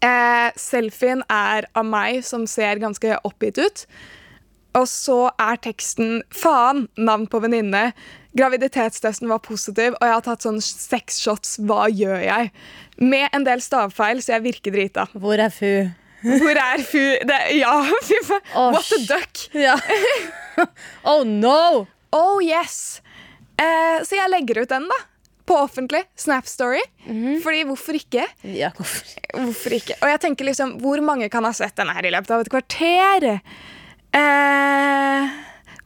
Eh, 0.00 0.50
selfien 0.56 1.22
er 1.28 1.66
av 1.74 1.84
meg 1.88 2.22
som 2.24 2.46
ser 2.50 2.80
ganske 2.82 3.18
oppgitt 3.24 3.58
ut. 3.60 3.84
Og 4.74 4.88
så 4.90 5.30
er 5.38 5.60
teksten 5.62 6.22
'faen, 6.34 6.88
navn 6.96 7.26
på 7.30 7.40
venninne'. 7.40 7.92
Graviditetstesten 8.34 9.30
var 9.30 9.38
positiv, 9.38 9.94
og 10.00 10.02
jeg 10.02 10.14
har 10.16 10.24
tatt 10.26 10.42
sånn 10.42 10.58
seks 10.60 11.20
shots. 11.22 11.58
Hva 11.62 11.86
gjør 11.86 12.18
jeg? 12.18 12.50
Med 12.98 13.28
en 13.32 13.46
del 13.46 13.62
stavfeil, 13.62 14.18
så 14.22 14.34
jeg 14.34 14.46
virker 14.48 14.74
drita. 14.74 15.06
Hvor 15.14 15.38
er 15.38 15.54
fu? 15.54 15.86
Hvor 16.24 16.58
er 16.58 16.82
fu... 16.82 17.02
Det, 17.30 17.38
ja, 17.60 17.74
fy 18.02 18.18
faen. 18.26 18.42
What 18.74 18.90
a 18.96 19.00
duck? 19.06 19.44
Ja. 19.54 19.76
oh 21.12 21.22
no! 21.22 21.86
Oh 22.10 22.42
yes! 22.42 23.02
Eh, 23.54 24.02
så 24.02 24.18
jeg 24.18 24.32
legger 24.32 24.64
ut 24.64 24.72
den, 24.72 24.88
da. 24.90 24.98
På 25.46 25.60
offentlig. 25.66 26.02
Snap 26.18 26.48
Story. 26.48 26.82
Fordi 27.44 27.62
hvorfor 27.68 27.98
ikke? 27.98 28.24
Ja, 28.48 28.72
hvorfor? 28.74 29.14
Hvorfor 29.36 29.76
ikke? 29.76 29.98
Og 30.00 30.10
jeg 30.10 30.22
tenker 30.24 30.48
liksom, 30.48 30.78
hvor 30.82 31.02
mange 31.04 31.28
kan 31.30 31.44
ha 31.44 31.52
sett 31.54 31.76
den 31.76 31.92
her 31.92 32.08
i 32.08 32.12
løpet 32.14 32.34
av 32.34 32.42
et 32.42 32.50
kvarter? 32.50 33.28
Eh, 34.14 35.28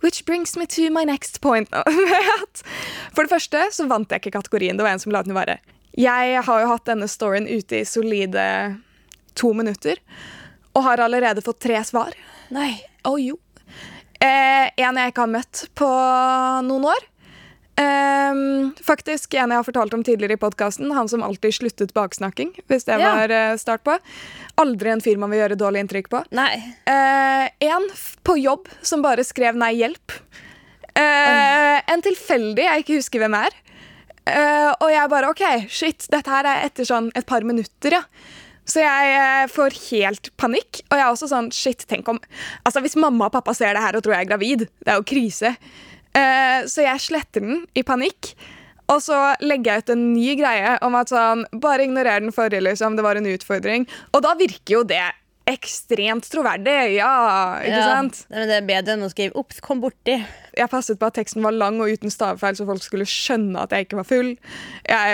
which 0.01 0.25
brings 0.27 0.57
me 0.57 0.67
to 0.67 0.91
my 0.91 1.05
next 1.05 1.41
point. 1.41 1.69
For 3.15 3.25
det 3.25 3.33
første 3.33 3.65
så 3.73 3.89
vant 3.89 4.11
jeg 4.13 4.23
ikke 4.23 4.37
kategorien. 4.37 4.77
Det 4.77 4.85
var 4.85 4.97
en 4.97 5.03
som 5.03 5.15
la 5.15 5.23
den 5.25 5.33
i 5.33 5.39
være. 5.39 5.59
Jeg 5.99 6.43
har 6.47 6.63
jo 6.63 6.71
hatt 6.71 6.87
denne 6.87 7.09
storyen 7.11 7.49
ute 7.49 7.81
i 7.81 7.87
solide 7.89 8.45
to 9.39 9.53
minutter. 9.57 9.99
Og 10.77 10.85
har 10.85 11.01
allerede 11.03 11.43
fått 11.43 11.63
tre 11.65 11.81
svar. 11.85 12.15
Nei. 12.55 12.77
Å 13.09 13.17
jo. 13.19 13.39
Eh, 14.21 14.69
en 14.77 14.99
jeg 14.99 15.13
ikke 15.13 15.25
har 15.25 15.33
møtt 15.33 15.65
på 15.79 15.89
noen 16.69 16.91
år. 16.93 17.07
Ehm, 17.79 18.73
faktisk 18.83 19.35
en 19.39 19.53
jeg 19.53 19.61
har 19.61 19.67
fortalt 19.67 19.95
om 19.95 20.03
tidligere 20.05 20.35
i 20.35 20.41
podkasten. 20.41 20.91
Han 20.97 21.09
som 21.09 21.23
alltid 21.23 21.55
sluttet 21.55 21.95
baksnakking. 21.95 22.51
Hvis 22.67 22.85
det 22.85 22.99
Ja. 22.99 23.15
var 23.15 23.31
eh, 23.31 23.57
start 23.57 23.85
på. 23.85 23.99
Aldri 24.57 24.91
en 24.91 25.01
fyr 25.01 25.17
man 25.17 25.31
vil 25.31 25.41
gjøre 25.41 25.59
dårlig 25.59 25.85
inntrykk 25.85 26.09
på. 26.11 26.25
Nei. 26.33 26.75
Eh, 26.87 27.49
en 27.61 27.89
på 28.25 28.37
jobb 28.43 28.69
som 28.83 29.03
bare 29.03 29.23
skrev 29.25 29.55
'nei, 29.55 29.75
hjelp'. 29.79 30.11
Uh, 30.99 31.81
en 31.87 32.03
tilfeldig 32.03 32.59
jeg 32.65 32.83
ikke 32.83 32.97
husker 32.97 33.21
hvem 33.21 33.35
er. 33.35 33.51
Og 34.83 34.91
jeg 34.91 35.09
bare 35.09 35.29
OK, 35.31 35.69
shit, 35.71 36.09
dette 36.11 36.29
her 36.29 36.45
er 36.45 36.67
etter 36.67 36.85
sånn 36.85 37.13
et 37.15 37.25
par 37.25 37.41
minutter, 37.43 37.93
ja. 37.93 38.03
Så 38.67 38.83
jeg 38.83 39.49
får 39.49 39.77
helt 39.91 40.37
panikk. 40.37 40.83
Og 40.91 40.99
jeg 40.99 41.01
er 41.07 41.13
også 41.13 41.29
sånn 41.31 41.53
shit, 41.53 41.87
tenk 41.87 42.09
om 42.09 42.19
Altså 42.67 42.83
Hvis 42.83 42.97
mamma 42.97 43.27
og 43.27 43.33
pappa 43.33 43.55
ser 43.55 43.73
det 43.73 43.83
her 43.83 43.97
og 43.97 44.03
tror 44.03 44.15
jeg 44.17 44.27
er 44.27 44.29
gravid, 44.29 44.59
det 44.85 44.89
er 44.93 44.97
jo 44.97 45.07
krise. 45.09 45.57
Eh, 46.15 46.65
så 46.71 46.85
jeg 46.87 47.01
sletter 47.01 47.41
den 47.45 47.67
i 47.75 47.83
panikk. 47.83 48.35
Og 48.89 49.03
så 49.05 49.35
legger 49.45 49.75
jeg 49.75 49.85
ut 49.85 49.91
en 49.93 50.05
ny 50.15 50.35
greie 50.41 50.79
om 50.87 50.95
at 50.97 51.11
sånn, 51.13 51.45
bare 51.61 51.85
ignorer 51.85 52.23
den 52.25 52.33
forrige, 52.33 52.65
liksom. 52.65 52.97
Det 52.97 53.05
var 53.05 53.17
en 53.21 53.29
utfordring. 53.29 53.85
Og 54.17 54.23
da 54.25 54.33
virker 54.39 54.79
jo 54.79 54.83
det 54.89 55.03
ekstremt 55.49 56.27
troverdig. 56.29 56.95
Ja, 56.97 57.57
ikke 57.61 57.77
Ja. 57.79 57.85
sant? 57.97 58.27
Men 58.31 58.49
Det 58.49 58.57
er 58.57 58.67
bedre 58.67 58.93
enn 58.97 59.05
å 59.05 59.11
skrive 59.11 59.33
'ops, 59.35 59.61
kom 59.61 59.81
borti'. 59.81 60.25
Jeg 60.57 60.71
passet 60.71 60.99
på 60.99 61.07
at 61.07 61.15
teksten 61.15 61.43
var 61.43 61.53
lang 61.53 61.81
og 61.81 61.89
uten 61.89 62.11
stavefeil, 62.11 62.55
så 62.57 62.67
folk 62.67 62.83
skulle 62.83 63.05
skjønne 63.05 63.63
at 63.63 63.71
jeg 63.71 63.89
ikke 63.89 63.97
var 63.97 64.05
full. 64.05 64.37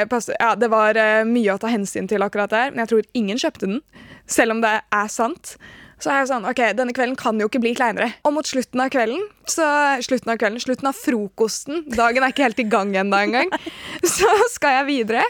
Passet, 0.08 0.34
ja, 0.40 0.54
det 0.54 0.70
var 0.70 0.96
eh, 0.96 1.24
mye 1.24 1.54
å 1.54 1.58
ta 1.60 1.68
hensyn 1.68 2.08
til 2.08 2.20
akkurat 2.20 2.50
der, 2.50 2.70
men 2.70 2.86
jeg 2.86 2.88
tror 2.88 3.02
ingen 3.14 3.36
kjøpte 3.38 3.60
den. 3.66 3.80
Selv 4.26 4.52
om 4.52 4.60
det 4.60 4.80
er 4.92 5.08
sant. 5.08 5.56
Så 6.04 6.12
er 6.12 6.20
jeg 6.20 6.28
sånn, 6.34 6.44
ok, 6.44 6.60
Denne 6.76 6.92
kvelden 6.92 7.16
kan 7.16 7.38
jo 7.40 7.48
ikke 7.48 7.62
bli 7.64 7.72
kleinere. 7.78 8.10
Og 8.28 8.34
mot 8.36 8.48
slutten 8.48 8.82
av 8.84 8.90
kvelden, 8.92 9.22
så, 9.48 9.64
slutten 10.04 10.34
av 10.34 10.40
kvelden, 10.42 10.60
slutten 10.60 10.90
av 10.90 10.98
frokosten 10.98 11.86
Dagen 11.94 12.26
er 12.26 12.34
ikke 12.34 12.44
helt 12.44 12.60
i 12.60 12.66
gang 12.68 12.92
ennå 13.00 13.22
engang. 13.24 13.52
Så 14.16 14.28
skal 14.52 14.82
jeg 14.82 14.88
videre. 14.90 15.24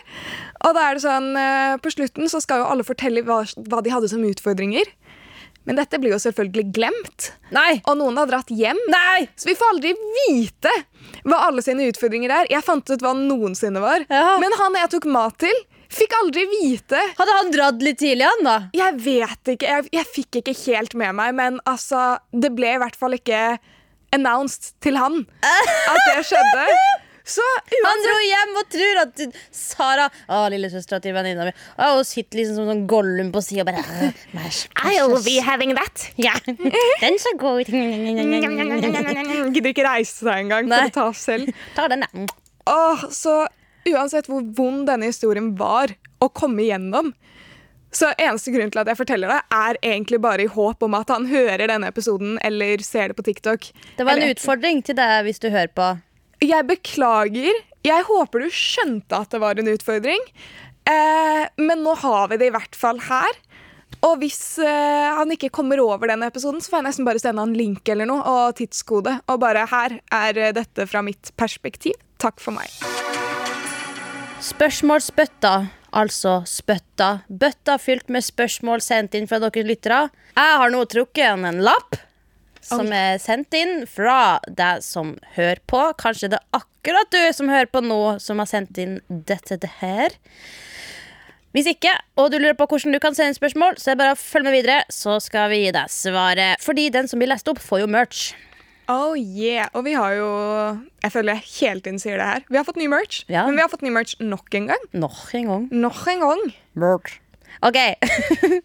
Og 0.65 0.75
da 0.75 0.89
er 0.89 0.99
det 0.99 1.05
sånn, 1.05 1.31
eh, 1.39 1.77
På 1.83 1.93
slutten 1.93 2.31
så 2.31 2.41
skal 2.43 2.63
jo 2.63 2.69
alle 2.73 2.87
fortelle 2.87 3.23
hva, 3.27 3.43
hva 3.69 3.83
de 3.85 3.93
hadde 3.93 4.11
som 4.11 4.25
utfordringer. 4.27 4.89
Men 5.65 5.79
dette 5.79 6.01
blir 6.01 6.13
jo 6.13 6.21
selvfølgelig 6.21 6.67
glemt. 6.77 7.31
Nei! 7.55 7.79
Og 7.89 7.97
noen 8.01 8.19
har 8.21 8.29
dratt 8.29 8.51
hjem. 8.53 8.81
Nei! 8.93 9.29
Så 9.37 9.49
vi 9.49 9.57
får 9.57 9.77
aldri 9.77 9.95
vite 10.27 10.73
hva 11.25 11.45
alle 11.47 11.65
sine 11.65 11.87
utfordringer 11.89 12.35
er. 12.41 12.51
Jeg 12.53 12.67
fant 12.67 12.91
ut 12.91 13.05
hva 13.05 13.15
noensinne 13.17 13.81
var. 13.81 14.05
Ja. 14.11 14.35
Men 14.43 14.57
han 14.61 14.77
jeg 14.83 14.93
tok 14.97 15.09
mat 15.09 15.39
til, 15.41 15.63
fikk 15.99 16.17
aldri 16.21 16.45
vite. 16.51 17.01
Hadde 17.19 17.37
han 17.39 17.53
dratt 17.55 17.85
litt 17.85 18.01
tidlig, 18.03 18.27
han, 18.27 18.45
da? 18.47 18.57
Jeg 18.77 18.99
vet 19.05 19.55
ikke. 19.55 19.71
Jeg, 19.71 19.89
jeg 19.95 20.11
fikk 20.11 20.41
ikke 20.43 20.57
helt 20.67 20.99
med 20.99 21.17
meg, 21.21 21.35
men 21.39 21.63
altså 21.71 22.19
Det 22.33 22.53
ble 22.57 22.75
i 22.75 22.83
hvert 22.83 22.99
fall 22.99 23.17
ikke 23.17 23.45
announced 24.15 24.75
til 24.85 24.99
han 25.01 25.25
at 25.43 26.05
det 26.07 26.21
skjedde. 26.29 26.69
Så 27.25 27.41
Han 27.73 28.03
dro 28.05 28.17
hjem 28.21 28.51
og 28.61 28.67
tror 28.69 28.99
at 29.01 29.23
Sara 29.49 30.11
Å, 30.29 30.43
lillesøstera 30.53 31.01
til 31.01 31.15
venninna 31.17 31.47
mi 31.49 31.55
Å, 31.81 31.95
Hun 31.97 32.05
sitter 32.05 32.43
liksom 32.43 32.59
som 32.59 32.69
sånn 32.69 32.83
Gollum 32.91 33.31
på 33.33 33.41
sida 33.41 33.65
og 33.65 33.71
bare 33.71 33.81
«Øh, 33.81 34.19
«Mash, 34.37 34.67
precious». 34.77 35.31
having 35.47 35.73
that. 35.79 36.05
Ja, 36.21 36.35
den 36.45 37.17
skal 37.23 37.39
gå 37.41 37.55
ut. 37.63 37.73
Gidder 39.57 39.71
ikke 39.73 39.87
reise 39.89 40.21
seg 40.21 40.45
engang 40.45 40.69
for 40.69 40.85
å 40.85 40.95
ta 40.99 41.07
selv. 41.17 41.49
Ta 41.77 41.89
den, 41.89 42.05
da. 42.05 42.27
Åh, 42.75 43.09
så 43.13 43.47
uansett 43.93 44.29
hvor 44.31 44.45
vond 44.57 44.87
denne 44.89 45.11
historien 45.11 45.53
var 45.59 45.93
å 46.23 46.31
komme 46.33 46.65
igjennom, 46.65 47.13
så 47.95 48.11
eneste 48.19 48.51
grunn 48.51 48.73
til 48.75 48.81
at 48.83 48.89
jeg 48.91 48.99
forteller 48.99 49.31
det, 49.31 49.41
er 49.55 49.79
egentlig 49.87 50.19
bare 50.25 50.43
i 50.47 50.51
håp 50.51 50.83
om 50.83 50.97
at 50.99 51.13
han 51.15 51.29
hører 51.31 51.69
denne 51.71 51.91
episoden 51.93 52.41
eller 52.43 52.83
ser 52.83 53.13
det 53.13 53.19
på 53.21 53.27
TikTok. 53.29 53.69
Det 53.97 54.03
var 54.07 54.17
en 54.17 54.23
Eller- 54.25 54.35
utfordring 54.35 54.83
til 54.83 54.99
deg 54.99 55.25
hvis 55.29 55.39
du 55.39 55.49
hører 55.51 55.71
på. 55.71 55.93
Jeg 56.43 56.67
beklager. 56.67 57.53
Jeg 57.85 58.05
håper 58.09 58.41
du 58.43 58.51
skjønte 58.51 59.21
at 59.21 59.31
det 59.31 59.41
var 59.41 59.59
en 59.59 59.71
utfordring. 59.71 60.21
Eh, 60.91 61.47
men 61.57 61.85
nå 61.85 61.95
har 61.97 62.29
vi 62.29 62.37
det 62.37 62.51
i 62.51 62.55
hvert 62.57 62.75
fall 62.75 62.99
her. 62.99 63.31
Og 64.03 64.19
hvis 64.21 64.59
eh, 64.59 65.15
han 65.17 65.31
ikke 65.31 65.53
kommer 65.55 65.81
over 65.81 66.11
denne 66.11 66.27
episoden, 66.27 66.61
så 66.61 66.73
får 66.73 66.83
jeg 66.83 66.89
nesten 66.91 67.07
bare 67.09 67.23
sende 67.23 67.41
han 67.47 67.55
link 67.57 67.89
eller 67.89 68.11
noe, 68.11 68.21
og 68.27 68.57
tidskode. 68.59 69.21
Og 69.31 69.41
bare 69.41 69.65
her 69.71 70.01
er 70.11 70.53
dette 70.53 70.89
fra 70.91 71.01
mitt 71.07 71.31
perspektiv. 71.41 71.95
Takk 72.19 72.41
for 72.43 72.59
meg. 72.59 73.04
Spørsmålsbøtta, 74.45 75.53
altså 75.97 76.43
spøtta. 76.45 77.23
Bøtta 77.33 77.79
fylt 77.81 78.11
med 78.13 78.27
spørsmål 78.27 78.83
sendt 78.85 79.15
inn 79.17 79.29
fra 79.31 79.39
dere 79.41 79.65
lyttere. 79.65 80.01
Jeg 80.37 80.59
har 80.61 80.73
nå 80.75 80.83
trukket 80.91 81.31
en, 81.33 81.63
lapp 81.65 81.97
som 82.65 82.93
er 82.93 83.17
sendt 83.23 83.57
inn 83.57 83.87
fra 83.89 84.43
deg 84.45 84.85
som 84.85 85.15
hører 85.39 85.63
på. 85.71 85.81
Kanskje 86.01 86.35
det 86.35 86.43
er 86.43 86.61
akkurat 86.61 87.09
du 87.15 87.23
som 87.37 87.49
hører 87.49 87.73
på 87.73 87.81
nå, 87.85 88.19
som 88.21 88.43
har 88.43 88.51
sendt 88.51 88.81
inn 88.81 88.99
dette 89.09 89.57
det 89.61 89.73
her. 89.81 90.13
Hvis 91.57 91.71
ikke, 91.71 91.95
og 92.21 92.33
du 92.35 92.41
lurer 92.41 92.57
på 92.59 92.67
hvordan 92.69 92.93
du 92.93 93.01
kan 93.01 93.17
sende 93.17 93.37
spørsmål, 93.39 93.79
så 93.81 93.93
er 93.93 93.97
det 93.97 94.03
bare 94.03 94.17
å 94.17 94.21
følge 94.21 94.51
med 94.51 94.59
videre, 94.59 94.81
så 94.93 95.17
skal 95.25 95.53
vi 95.55 95.63
gi 95.63 95.73
deg 95.77 95.93
svaret. 95.93 96.61
Fordi 96.61 96.91
den 96.93 97.09
som 97.09 97.23
blir 97.23 97.33
lest 97.33 97.49
opp, 97.49 97.63
får 97.63 97.87
jo 97.87 97.93
merch. 97.97 98.35
Oh 98.93 99.15
yeah, 99.17 99.69
Og 99.75 99.85
vi 99.87 99.95
har 99.97 100.13
jo 100.19 100.27
Jeg 101.03 101.13
føler 101.15 101.35
jeg 101.39 101.43
hele 101.61 101.81
tiden 101.81 101.99
sier 102.03 102.19
det 102.21 102.27
her. 102.29 102.43
Vi 102.51 102.57
har 102.59 102.65
fått 102.69 102.77
ny 102.81 102.87
merch, 102.93 103.23
Ja. 103.33 103.47
men 103.47 103.57
vi 103.57 103.63
har 103.65 103.71
fått 103.73 103.83
ny 103.83 103.91
merch 103.95 104.15
nok 104.21 104.53
en 104.55 104.67
gang. 104.73 104.85
Nok 104.93 105.35
en 105.35 105.47
gang. 105.49 105.69
Nok 105.73 106.03
en 106.13 106.21
gang. 106.21 106.43
Merch. 106.77 107.19
OK. 107.65 107.79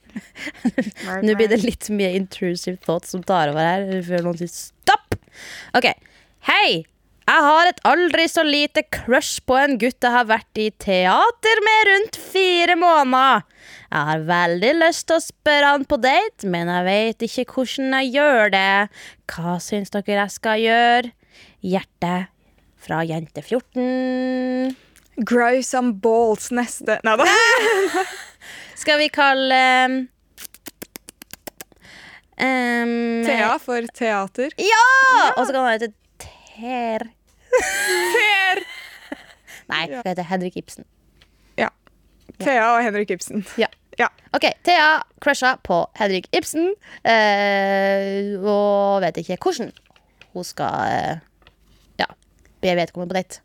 Nå 1.23 1.35
blir 1.37 1.47
det 1.51 1.61
litt 1.63 1.87
mye 1.93 2.11
intrusive 2.17 2.77
thoughts 2.83 3.13
som 3.13 3.23
tar 3.23 3.51
over 3.53 3.63
her. 3.63 3.85
Før 4.03 4.23
noen 4.25 4.39
sier 4.39 4.51
stopp. 4.51 5.15
OK. 5.77 5.91
Hei! 6.49 6.83
Jeg 7.29 7.43
har 7.45 7.67
et 7.69 7.81
aldri 7.85 8.23
så 8.25 8.41
lite 8.41 8.81
crush 8.89 9.43
på 9.45 9.53
en 9.53 9.75
gutt 9.77 10.01
jeg 10.01 10.13
har 10.15 10.25
vært 10.25 10.57
i 10.57 10.71
teater 10.81 11.59
med 11.61 11.89
rundt 11.89 12.15
fire 12.17 12.73
måneder. 12.79 13.43
Jeg 13.91 14.07
har 14.07 14.23
veldig 14.25 14.71
lyst 14.79 15.05
til 15.11 15.19
å 15.19 15.21
spørre 15.21 15.73
han 15.75 15.85
på 15.85 15.99
date, 16.01 16.49
men 16.49 16.71
jeg 16.73 16.87
vet 16.87 17.25
ikke 17.27 17.45
hvordan 17.53 17.93
jeg 17.99 18.09
gjør 18.15 18.49
det. 18.55 18.71
Hva 19.29 19.59
syns 19.61 19.93
dere 19.93 20.23
jeg 20.23 20.35
skal 20.39 20.63
gjøre? 20.63 21.11
Hjerte 21.69 22.15
fra 22.81 23.03
jente 23.05 23.45
14. 23.45 24.73
Grow 25.29 25.61
some 25.61 25.93
balls 26.01 26.49
neste 26.55 26.97
Nei 27.05 27.15
da. 27.19 27.29
Skal 28.81 28.97
vi 29.03 29.11
kalle 29.13 29.61
um, 29.85 30.01
Thea 33.27 33.53
for 33.61 33.85
teater. 33.93 34.49
Ja! 34.57 34.83
Og 35.35 35.45
så 35.45 35.53
kan 35.53 35.61
han 35.61 35.73
hete 35.75 35.93
Ter. 36.59 37.18
Per! 37.53 38.63
Nei, 39.69 39.83
hun 39.91 40.01
heter 40.05 40.25
Henrik 40.29 40.57
Ibsen. 40.57 40.85
Ja. 41.57 41.69
Thea 42.39 42.71
og 42.75 42.83
Henrik 42.83 43.11
Ibsen. 43.13 43.45
Ja. 43.57 43.67
Ja. 43.99 44.07
Ok, 44.33 44.45
Thea 44.63 45.01
crusha 45.21 45.55
på 45.63 45.81
Henrik 45.99 46.29
Ibsen. 46.35 46.71
Eh, 47.03 48.39
og 48.39 49.01
vet 49.03 49.17
ikke 49.21 49.37
hvordan 49.43 49.73
hun 50.33 50.43
skal 50.47 50.93
eh, 50.93 51.19
ja, 51.99 52.07
be 52.61 52.75
vedkommende 52.79 53.13
på 53.13 53.19
date. 53.19 53.41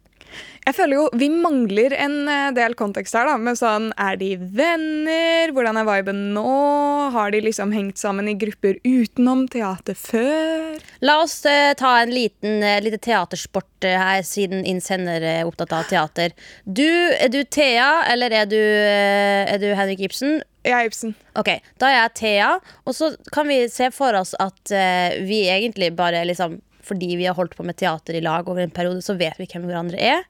Jeg 0.65 0.77
føler 0.79 0.97
jo 0.97 1.05
vi 1.21 1.27
mangler 1.29 1.93
en 2.01 2.15
eh, 2.31 2.51
del 2.57 2.73
kontekst 2.79 3.17
her. 3.19 3.29
da, 3.29 3.37
med 3.37 3.59
sånn, 3.61 3.91
Er 4.01 4.17
de 4.17 4.31
venner? 4.39 5.53
Hvordan 5.53 5.77
er 5.81 5.89
viben 5.89 6.23
nå? 6.37 6.55
Har 7.13 7.35
de 7.35 7.43
liksom 7.45 7.75
hengt 7.77 8.01
sammen 8.01 8.31
i 8.31 8.37
grupper 8.41 8.79
utenom 8.85 9.45
teater 9.53 9.99
før? 9.99 10.81
La 11.05 11.19
oss 11.21 11.37
uh, 11.45 11.75
ta 11.77 11.99
en 12.01 12.15
liten 12.15 12.65
uh, 12.65 12.81
lite 12.81 12.99
teatersport 13.05 13.85
uh, 13.85 13.93
her, 14.01 14.25
siden 14.25 14.65
innsender 14.65 15.21
er 15.21 15.45
opptatt 15.45 15.75
av 15.77 15.89
teater. 15.91 16.33
Du, 16.65 16.89
er 16.89 17.29
du 17.29 17.43
Thea, 17.45 18.07
eller 18.09 18.33
er 18.33 18.49
du, 18.49 18.59
er 18.59 19.61
du 19.61 19.69
Henrik 19.77 20.01
Ibsen? 20.09 20.41
Jeg 20.65 20.79
er 20.79 20.89
Ibsen. 20.89 21.13
Ok, 21.37 21.59
Da 21.77 21.91
er 21.91 21.99
jeg 21.99 22.15
Thea, 22.23 22.53
og 22.89 22.97
så 22.97 23.13
kan 23.35 23.51
vi 23.53 23.67
se 23.69 23.91
for 23.93 24.17
oss 24.17 24.33
at 24.41 24.73
vi 25.29 25.45
egentlig 25.53 25.93
bare 25.99 26.25
liksom 26.25 26.57
Fordi 26.85 27.15
vi 27.17 27.25
har 27.29 27.37
holdt 27.39 27.57
på 27.57 27.65
med 27.65 27.79
teater 27.81 28.17
i 28.19 28.23
lag 28.25 28.49
over 28.49 28.61
en 28.65 28.73
periode, 28.75 29.01
så 29.05 29.17
vet 29.17 29.39
vi 29.41 29.47
hvem 29.49 29.65
hverandre 29.69 30.01
er. 30.01 30.25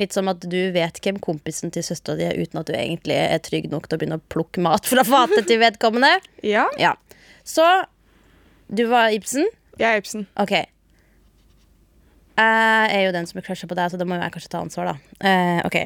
Litt 0.00 0.14
som 0.14 0.28
at 0.30 0.40
du 0.48 0.58
vet 0.74 0.98
hvem 1.04 1.18
kompisen 1.22 1.70
til 1.74 1.84
søstera 1.84 2.16
di 2.18 2.24
er, 2.28 2.38
uten 2.40 2.60
at 2.60 2.68
du 2.70 2.74
egentlig 2.76 3.16
er 3.18 3.38
trygg 3.44 3.68
nok 3.72 3.88
til 3.88 3.98
å 3.98 4.00
begynne 4.00 4.18
å 4.20 4.26
plukke 4.32 4.62
mat 4.64 4.86
fra 4.88 5.04
fatet 5.06 5.48
til 5.50 5.60
vedkommende. 5.62 6.14
Ja, 6.54 6.66
Ja. 6.80 6.94
Så 7.48 7.64
du 8.68 8.84
var 8.90 9.08
Ibsen. 9.14 9.46
jeg 9.80 9.88
er 9.88 10.00
Ibsen. 10.02 10.26
Ok. 10.36 10.52
Jeg 12.38 12.90
er 12.94 13.06
jo 13.06 13.12
den 13.16 13.26
som 13.26 13.38
er 13.40 13.46
crusha 13.46 13.66
på 13.66 13.74
deg, 13.78 13.90
så 13.90 13.98
da 13.98 14.04
må 14.06 14.18
jeg 14.18 14.32
kanskje 14.34 14.50
ta 14.52 14.60
ansvar, 14.62 14.92
da. 14.92 14.96
Uh, 15.24 15.60
ok. 15.66 15.78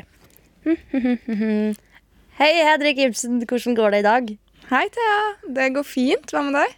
Hei, 2.41 2.51
Hedrik 2.67 2.99
Ibsen. 3.07 3.41
Hvordan 3.47 3.77
går 3.79 3.95
det 3.95 4.03
i 4.03 4.07
dag? 4.09 4.33
Hei, 4.73 4.85
Thea. 4.93 5.17
Det 5.57 5.71
går 5.77 5.87
fint. 5.87 6.33
Hva 6.33 6.43
med 6.47 6.59
deg? 6.59 6.77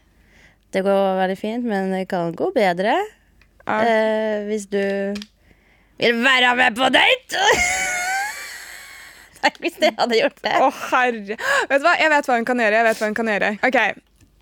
Det 0.74 0.82
går 0.86 1.18
veldig 1.20 1.36
fint, 1.38 1.66
men 1.70 1.92
det 1.94 2.04
kan 2.10 2.34
gå 2.36 2.48
bedre. 2.54 2.94
Ja. 3.66 3.78
Eh, 3.80 4.44
hvis 4.48 4.66
du 4.68 4.80
vil 5.98 6.18
være 6.24 6.54
med 6.58 6.76
på 6.76 6.88
date! 6.92 7.44
Takk 9.44 9.58
hvis 9.60 9.76
jeg 9.82 9.92
hadde 9.98 10.16
gjort 10.16 10.38
det. 10.44 10.54
Å, 10.56 10.70
herre. 10.90 11.36
Vet 11.68 11.80
du 11.82 11.84
hva? 11.84 11.94
Jeg 12.00 12.10
vet 12.14 12.28
hva 12.30 12.36
hun 12.38 12.46
kan 12.48 12.60
gjøre. 12.64 12.78
jeg 12.80 12.86
vet 12.88 13.00
hva 13.02 13.08
hun 13.10 13.16
kan 13.18 13.30
gjøre. 13.32 13.50
Ok, 13.68 13.78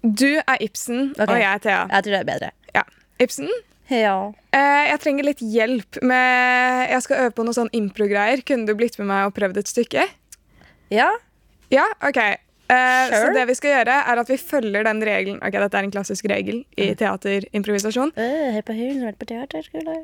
Du 0.02 0.28
er 0.42 0.62
Ibsen, 0.62 1.12
okay. 1.14 1.26
og 1.30 1.36
jeg 1.38 1.48
er 1.52 1.60
Thea. 1.62 1.80
Jeg 1.90 2.04
tror 2.06 2.14
det 2.16 2.20
er 2.20 2.28
bedre. 2.30 2.50
Ja. 2.74 2.82
Ibsen, 3.22 3.50
Ja. 3.90 4.14
eh, 4.56 4.84
jeg 4.90 5.00
trenger 5.02 5.24
litt 5.26 5.42
hjelp 5.42 5.98
med 6.02 6.88
Jeg 6.90 7.02
skal 7.04 7.16
øve 7.26 7.34
på 7.36 7.44
noe 7.44 7.54
sånn 7.54 7.70
impro-greier. 7.76 8.42
Kunne 8.46 8.66
du 8.66 8.74
blitt 8.78 8.98
med 8.98 9.06
meg 9.10 9.26
og 9.28 9.34
prøvd 9.36 9.58
et 9.62 9.68
stykke? 9.70 10.06
Ja? 10.90 11.10
Ja, 11.70 11.84
ok. 12.02 12.18
Eh, 12.72 13.12
Så 13.12 13.32
det 13.34 13.44
vi 13.50 13.56
skal 13.58 13.74
gjøre, 13.74 13.96
er 14.12 14.20
at 14.22 14.30
vi 14.30 14.38
følger 14.40 14.86
den 14.86 15.02
regelen 15.04 15.40
Ok, 15.44 15.56
Dette 15.60 15.78
er 15.80 15.86
en 15.86 15.92
klassisk 15.92 16.28
regel 16.30 16.62
i 16.80 16.92
teaterimprovisasjon. 16.98 18.12
Uh, 18.16 18.60
på 18.64 18.76
har 18.76 19.02
vært 19.02 19.18
på 19.20 19.28
teaterskole. 19.28 19.96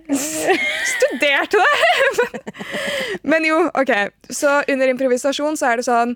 Studerte 0.92 1.62
det! 1.62 2.42
Men 3.30 3.46
jo, 3.48 3.62
ok. 3.72 3.94
Så 4.28 4.58
under 4.68 4.92
improvisasjon 4.92 5.56
så 5.60 5.70
er 5.72 5.80
det 5.80 5.86
sånn 5.88 6.14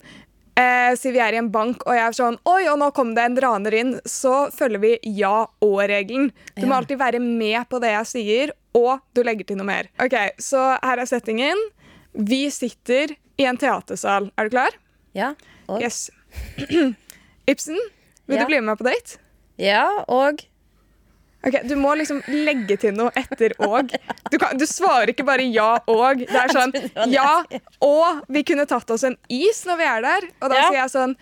eh, 0.58 0.92
Si 0.98 1.12
vi 1.14 1.22
er 1.24 1.36
i 1.36 1.40
en 1.40 1.50
bank, 1.54 1.86
og 1.86 1.96
jeg 1.96 2.04
er 2.04 2.16
sånn 2.18 2.38
Oi, 2.48 2.62
og 2.72 2.80
nå 2.82 2.90
kom 2.96 3.14
det 3.16 3.26
en 3.30 3.38
raner 3.46 3.78
inn. 3.78 3.94
Så 4.04 4.48
følger 4.54 4.82
vi 4.82 4.94
ja 5.18 5.46
og-regelen. 5.64 6.32
Du 6.58 6.66
må 6.66 6.78
alltid 6.80 7.00
være 7.00 7.22
med 7.22 7.64
på 7.70 7.80
det 7.82 7.94
jeg 7.96 8.10
sier, 8.12 8.56
og 8.76 9.00
du 9.16 9.22
legger 9.24 9.48
til 9.48 9.60
noe 9.60 9.68
mer. 9.68 9.88
Ok, 10.02 10.16
Så 10.42 10.60
her 10.82 11.00
er 11.02 11.08
settingen. 11.08 11.68
Vi 12.12 12.44
sitter 12.52 13.14
i 13.40 13.46
en 13.48 13.56
teatersal. 13.60 14.28
Er 14.36 14.48
du 14.48 14.56
klar? 14.58 14.76
Ja, 15.16 15.32
og? 15.68 15.80
Yes. 15.80 16.10
Ibsen, 17.53 17.79
vil 18.27 18.37
Ja. 18.38 18.42
du 18.42 18.47
bli 18.51 18.61
med 18.61 18.71
meg 18.73 18.79
på 18.81 18.88
date? 18.88 19.18
ja, 19.59 19.87
og 20.09 20.40
Ok, 21.45 21.57
Du 21.66 21.75
må 21.75 21.90
liksom 21.99 22.21
legge 22.31 22.77
til 22.79 22.92
noe 22.95 23.11
etter 23.18 23.51
og. 23.66 23.88
Du, 24.31 24.37
kan, 24.38 24.55
du 24.57 24.62
svarer 24.64 25.11
ikke 25.11 25.25
bare 25.27 25.42
ja 25.51 25.73
og. 25.90 26.21
Det 26.23 26.38
er 26.38 26.53
sånn 26.55 26.71
ja 27.11 27.42
og 27.83 28.21
vi 28.31 28.45
kunne 28.47 28.62
tatt 28.71 28.88
oss 28.95 29.03
en 29.09 29.16
is 29.29 29.64
når 29.66 29.81
vi 29.81 29.88
er 29.90 30.05
der. 30.07 30.29
Og 30.40 30.53
da 30.53 30.55
Ja. 30.61 30.68
sier 30.68 30.79
jeg 30.85 30.92
sånn 30.95 31.16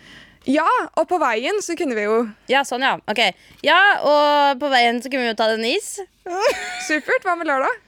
ja, 0.45 0.67
og 0.97 1.07
på 1.09 1.17
veien 1.21 1.57
så 1.61 1.73
kunne 1.77 1.93
vi 1.97 2.03
jo 2.05 2.19
Ja, 2.49 2.61
sånn, 2.61 2.81
ja. 2.85 2.99
Ok. 3.09 3.19
Ja, 3.65 3.79
og 4.05 4.59
på 4.61 4.69
veien 4.69 5.01
så 5.01 5.09
kunne 5.09 5.25
vi 5.25 5.33
jo 5.33 5.39
ta 5.41 5.49
en 5.53 5.65
is. 5.65 5.99
Supert. 6.87 7.25
Hva 7.25 7.35
med 7.37 7.47
lørdag? 7.49 7.81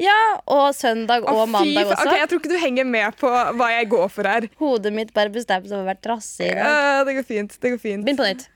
Ja, 0.00 0.16
og 0.48 0.70
søndag 0.78 1.26
Å, 1.28 1.34
og 1.34 1.42
fy 1.48 1.52
mandag 1.52 1.90
også. 1.92 2.06
Ok, 2.08 2.16
Jeg 2.16 2.28
tror 2.30 2.40
ikke 2.40 2.52
du 2.54 2.58
henger 2.62 2.86
med 2.88 3.18
på 3.20 3.28
hva 3.28 3.68
jeg 3.74 3.88
går 3.92 4.08
for 4.14 4.28
her. 4.30 4.46
Hodet 4.62 4.92
mitt 4.96 5.12
bare 5.16 5.32
bestemte 5.34 5.68
seg 5.68 5.76
for 5.76 5.84
å 5.84 5.88
være 5.90 6.00
trassig 6.06 6.48
i 6.48 6.56
dag. 6.56 7.02
Det 7.08 7.16
går 7.18 7.26
fint. 7.28 7.56
det 7.60 7.72
går 7.74 7.82
fint 7.82 8.06
Begynn 8.06 8.20
på 8.20 8.28
nytt. 8.30 8.46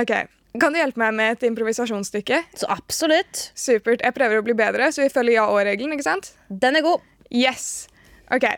Ok, 0.00 0.12
Kan 0.58 0.74
du 0.74 0.80
hjelpe 0.80 0.98
meg 0.98 1.14
med 1.14 1.36
et 1.36 1.44
improvisasjonsstykke? 1.46 2.40
Så 2.58 2.66
absolutt. 2.74 3.44
Supert. 3.54 4.02
Jeg 4.02 4.14
prøver 4.16 4.40
å 4.40 4.46
bli 4.46 4.56
bedre, 4.58 4.88
så 4.90 5.04
vi 5.04 5.12
følger 5.14 5.36
ja 5.38 5.44
og-regelen. 5.46 5.94
ikke 5.94 6.08
sant? 6.08 6.32
Den 6.50 6.74
er 6.80 6.82
god. 6.82 7.04
Yes. 7.30 7.86
OK. 8.34 8.48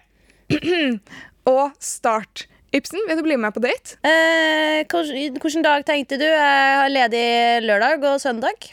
og 1.53 1.75
start. 1.85 2.47
Ibsen, 2.73 3.03
vil 3.09 3.18
du 3.21 3.27
bli 3.27 3.37
med 3.37 3.53
på 3.53 3.61
date? 3.61 3.99
Eh, 4.09 4.81
hvilken 4.88 5.37
hvilken 5.37 5.64
dag 5.66 5.85
tenkte 5.85 6.16
du? 6.16 6.25
Jeg 6.25 6.79
har 6.81 6.88
ledig 6.88 7.27
lørdag 7.66 8.07
og 8.09 8.16
søndag. 8.25 8.71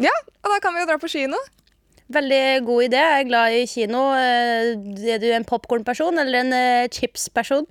Ja, 0.00 0.14
og 0.40 0.48
da 0.54 0.56
kan 0.64 0.72
vi 0.72 0.80
jo 0.80 0.88
dra 0.88 0.96
på 1.02 1.10
kino. 1.12 1.36
Veldig 2.12 2.40
god 2.66 2.82
idé. 2.84 3.00
Jeg 3.00 3.20
er 3.24 3.28
glad 3.28 3.54
i 3.56 3.62
kino. 3.70 4.02
Eh, 4.12 4.74
Er 5.14 5.22
du 5.22 5.30
en 5.32 5.46
popkornperson 5.48 6.18
eller 6.20 6.42
en 6.44 6.52
eh, 6.52 6.88
chipsperson? 6.92 7.64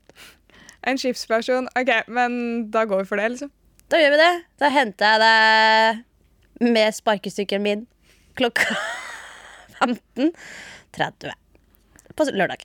En 0.89 0.97
chipsperson. 0.97 1.67
OK, 1.77 1.91
men 2.07 2.71
da 2.73 2.85
går 2.89 3.03
vi 3.03 3.09
for 3.11 3.21
det, 3.21 3.29
liksom. 3.35 3.51
Da 3.93 3.99
gjør 4.01 4.15
vi 4.15 4.21
det. 4.23 4.31
Da 4.59 4.71
henter 4.73 5.13
jeg 5.13 5.21
deg 5.23 6.69
med 6.73 6.95
sparkesykkelen 6.97 7.63
min 7.63 7.85
klokka 8.39 8.73
15.30 9.83 11.33
på 12.17 12.25
lørdag. 12.33 12.63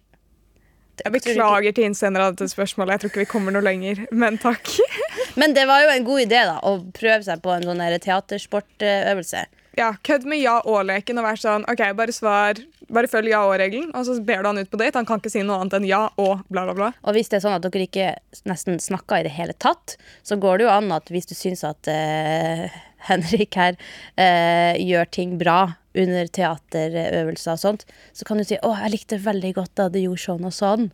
Jeg 0.99 1.13
beklager 1.15 1.73
til 1.77 1.87
innsender 1.87 2.25
av 2.25 2.33
dette 2.35 2.49
spørsmålet. 2.51 2.97
Jeg 2.97 3.01
tror 3.05 3.13
ikke 3.13 3.23
vi 3.23 3.31
kommer 3.31 3.55
noe 3.55 3.63
lenger, 3.63 4.01
men 4.11 4.39
takk. 4.43 4.73
Men 5.39 5.53
det 5.55 5.69
var 5.69 5.85
jo 5.85 5.91
en 5.93 6.07
god 6.07 6.21
idé 6.25 6.41
da 6.49 6.57
å 6.67 6.73
prøve 6.97 7.21
seg 7.23 7.39
på 7.45 7.53
en 7.55 7.63
sånn 7.63 7.83
teatersportøvelse. 8.03 9.45
Ja, 9.79 9.93
Kødd 10.03 10.25
med 10.27 10.41
ja 10.43 10.57
og-leken 10.67 11.21
og 11.21 11.27
vær 11.29 11.39
sånn 11.39 11.63
OK, 11.71 11.85
bare 11.95 12.15
svar. 12.15 12.59
Bare 12.91 13.07
følg 13.11 13.31
ja 13.31 13.45
og-regelen, 13.47 13.93
og 13.95 14.09
så 14.09 14.17
ber 14.27 14.43
du 14.43 14.49
han 14.49 14.59
ut 14.59 14.71
på 14.73 14.81
date. 14.81 14.99
Han 14.99 15.07
kan 15.07 15.21
ikke 15.21 15.31
si 15.31 15.45
noe 15.47 15.61
annet 15.61 15.77
enn 15.79 15.87
ja 15.87 16.01
og 16.19 16.41
bla, 16.49 16.65
bla, 16.67 16.75
bla. 16.75 16.89
Og 17.05 17.15
hvis 17.15 17.31
det 17.31 17.39
er 17.39 17.45
sånn 17.45 17.55
at 17.55 17.67
dere 17.69 17.87
ikke 17.87 18.09
nesten 18.49 18.81
snakker 18.83 19.21
i 19.21 19.29
det 19.29 19.35
hele 19.37 19.55
tatt, 19.55 19.95
så 20.27 20.39
går 20.41 20.59
det 20.59 20.67
jo 20.67 20.73
an 20.73 20.91
at 20.97 21.13
hvis 21.15 21.31
du 21.31 21.37
syns 21.39 21.63
at 21.69 21.91
uh, 21.93 22.65
Henrik 23.11 23.61
her 23.61 23.79
uh, 23.79 24.75
gjør 24.83 25.13
ting 25.15 25.39
bra 25.39 25.61
under 25.99 26.27
teaterøvelser 26.27 27.55
og 27.55 27.63
sånt, 27.63 27.87
så 28.17 28.27
kan 28.27 28.43
du 28.43 28.49
si 28.49 28.59
'Å, 28.59 28.75
jeg 28.83 28.97
likte 28.97 29.23
veldig 29.23 29.55
godt 29.61 29.77
da 29.79 29.89
du 29.93 30.01
gjorde 30.03 30.25
sånn 30.25 30.49
og 30.49 30.59
sånn'. 30.59 30.91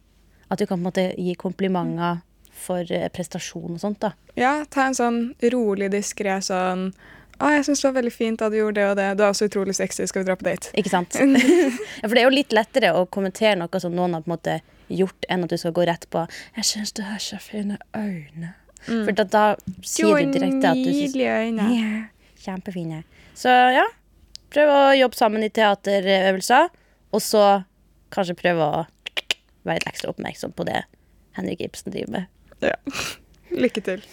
At 0.52 0.60
du 0.60 0.66
kan 0.68 0.76
på 0.76 0.82
en 0.82 0.88
måte 0.90 1.08
gi 1.16 1.32
komplimenter 1.40 2.20
for 2.54 2.84
eh, 2.92 3.08
prestasjon 3.08 3.74
og 3.74 3.80
sånt. 3.80 4.04
da 4.04 4.12
Ja, 4.36 4.64
ta 4.68 4.88
en 4.88 4.96
sånn 4.96 5.20
rolig, 5.52 5.90
diskré 5.94 6.36
sånn 6.44 6.90
Å, 7.44 7.50
jeg 7.52 7.64
syns 7.66 7.82
det 7.82 7.88
var 7.90 7.96
veldig 7.98 8.12
fint 8.14 8.40
da 8.40 8.48
du 8.48 8.56
gjorde 8.56 8.78
det 8.80 8.84
og 8.88 8.96
det. 8.96 9.08
Du 9.18 9.22
er 9.24 9.28
også 9.28 9.48
utrolig 9.50 9.74
sexy. 9.76 10.06
Skal 10.08 10.22
vi 10.22 10.28
dra 10.30 10.36
på 10.40 10.46
date? 10.46 10.70
Ikke 10.80 10.92
sant? 10.92 11.16
ja, 12.00 12.06
for 12.06 12.14
det 12.16 12.22
er 12.22 12.28
jo 12.28 12.32
litt 12.32 12.54
lettere 12.56 12.94
å 12.96 13.04
kommentere 13.04 13.58
noe 13.60 13.80
som 13.82 13.92
noen 13.92 14.16
har 14.16 14.24
på 14.24 14.30
en 14.30 14.36
måte 14.36 14.54
gjort, 14.88 15.26
enn 15.28 15.44
at 15.44 15.52
du 15.52 15.58
skal 15.60 15.74
gå 15.76 15.84
rett 15.88 16.06
på 16.12 16.24
'Jeg 16.56 16.68
syns 16.70 16.92
du 16.96 17.02
har 17.04 17.20
så 17.20 17.40
fine 17.40 17.76
øyne'. 17.96 18.54
For 18.84 19.12
da, 19.16 19.24
da 19.24 19.44
sier 19.84 20.12
du 20.12 20.32
direkte 20.32 20.72
at 20.72 20.80
du 20.80 20.90
syns. 20.92 21.16
Ja, 21.16 22.08
kjempefine. 22.44 23.04
Så 23.36 23.48
ja, 23.48 23.86
prøv 24.52 24.72
å 24.72 24.82
jobbe 24.96 25.16
sammen 25.16 25.44
i 25.44 25.52
teaterøvelser, 25.52 26.68
og 27.12 27.22
så 27.24 27.64
kanskje 28.14 28.36
prøve 28.38 28.68
å 28.68 28.84
være 29.64 29.80
litt 29.80 29.88
ekstra 29.88 30.12
oppmerksom 30.12 30.52
på 30.52 30.68
det 30.68 30.84
Henrik 31.38 31.64
Ibsen 31.64 31.92
driver 31.92 32.18
med. 32.18 32.24
Ja. 32.60 32.76
Lykke 33.64 33.84
til. 33.84 34.04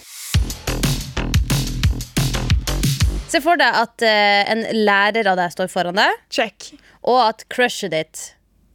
Se 3.32 3.40
for 3.44 3.56
deg 3.60 3.78
at 3.80 4.04
eh, 4.04 4.44
en 4.52 4.66
lærer 4.86 5.30
av 5.32 5.38
deg 5.40 5.54
står 5.54 5.70
foran 5.72 5.96
deg, 5.96 6.18
Check. 6.34 6.74
og 7.08 7.22
at 7.30 7.46
crushet 7.54 7.94
ditt 7.94 8.24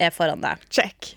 er 0.00 0.12
foran 0.14 0.40
deg. 0.44 0.62
Check. 0.72 1.12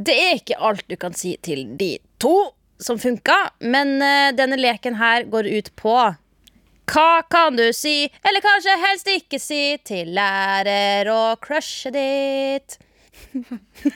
Det 0.00 0.14
er 0.14 0.38
ikke 0.38 0.58
alt 0.62 0.86
du 0.88 0.94
kan 1.00 1.12
si 1.16 1.34
til 1.42 1.64
de 1.80 1.96
to 2.22 2.34
som 2.80 3.00
funka, 3.02 3.36
men 3.66 3.96
eh, 4.00 4.30
denne 4.38 4.56
leken 4.60 4.96
her 5.00 5.26
går 5.32 5.50
ut 5.58 5.72
på 5.80 5.96
hva 6.90 7.20
kan 7.30 7.54
du 7.54 7.68
si, 7.76 8.08
eller 8.26 8.42
kanskje 8.42 8.72
helst 8.82 9.06
ikke 9.12 9.38
si, 9.38 9.76
til 9.86 10.08
lærer 10.16 11.06
og 11.12 11.36
crushet 11.44 11.94
ditt? 11.94 12.78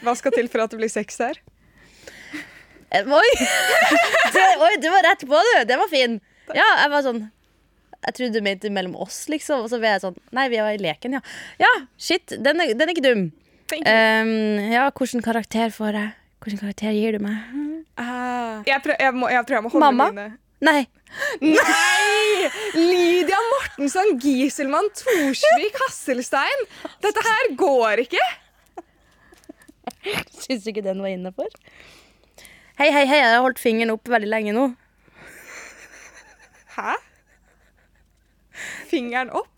Hva 0.05 0.15
skal 0.15 0.35
til 0.37 0.47
for 0.53 0.63
at 0.63 0.71
det 0.75 0.79
blir 0.79 0.93
sex 0.93 1.19
her? 1.23 1.41
Eh, 2.95 3.03
Oi! 3.03 3.31
Det, 4.35 4.45
oi, 4.63 4.71
du 4.83 4.87
var 4.91 5.03
rett 5.07 5.25
på, 5.27 5.39
du. 5.49 5.53
Det 5.67 5.77
var 5.79 5.91
fin. 5.91 6.17
Ja, 6.55 6.67
jeg 6.85 6.91
var 6.93 7.03
sånn 7.07 7.21
Jeg 8.05 8.17
trodde 8.19 8.41
du 8.41 8.45
mente 8.45 8.71
mellom 8.73 8.99
oss, 9.01 9.25
liksom. 9.33 9.65
Og 9.65 9.73
så 9.73 9.81
ble 9.81 9.95
jeg 9.95 10.05
sånn 10.05 10.19
Nei, 10.37 10.49
vi 10.53 10.61
var 10.61 10.77
i 10.77 10.83
leken, 10.83 11.17
ja. 11.19 11.23
Ja, 11.63 11.73
shit, 11.97 12.37
den 12.37 12.61
er, 12.61 12.75
den 12.77 12.89
er 12.89 12.95
ikke 12.95 13.07
dum. 13.07 13.25
Um, 13.75 14.33
ja, 14.71 14.91
hvilken 14.93 15.25
karakter 15.25 15.73
får 15.73 15.97
jeg? 15.99 16.15
Hvilken 16.45 16.61
karakter 16.61 16.93
gir 16.93 17.17
du 17.17 17.25
meg? 17.25 17.41
Ah. 17.97 18.61
Jeg, 18.69 18.83
prøv, 18.85 18.97
jeg, 19.01 19.15
må, 19.17 19.31
jeg 19.33 19.47
tror 19.49 19.57
jeg 19.57 19.65
må 19.65 19.73
holde 19.73 19.87
Mamma? 19.89 20.09
mine 20.13 20.33
Nei. 20.65 20.85
Nei! 21.43 22.49
Lydia 22.75 23.41
Mortensson 23.51 24.15
Giselmann 24.23 24.89
Torsvik, 24.97 25.77
Hasselstein. 25.83 26.65
Dette 27.05 27.25
her 27.27 27.51
går 27.59 28.05
ikke. 28.07 28.23
Syns 30.45 30.65
du 30.65 30.71
ikke 30.73 30.85
den 30.85 31.03
var 31.05 31.13
innafor? 31.13 31.51
Hei, 32.81 32.89
hei, 32.91 33.05
hei, 33.07 33.21
jeg 33.21 33.31
har 33.31 33.45
holdt 33.45 33.61
fingeren 33.63 33.95
opp 33.95 34.09
veldig 34.11 34.31
lenge 34.31 34.55
nå. 34.57 34.69
Hæ? 36.75 36.97
Fingeren 38.89 39.31
opp? 39.35 39.51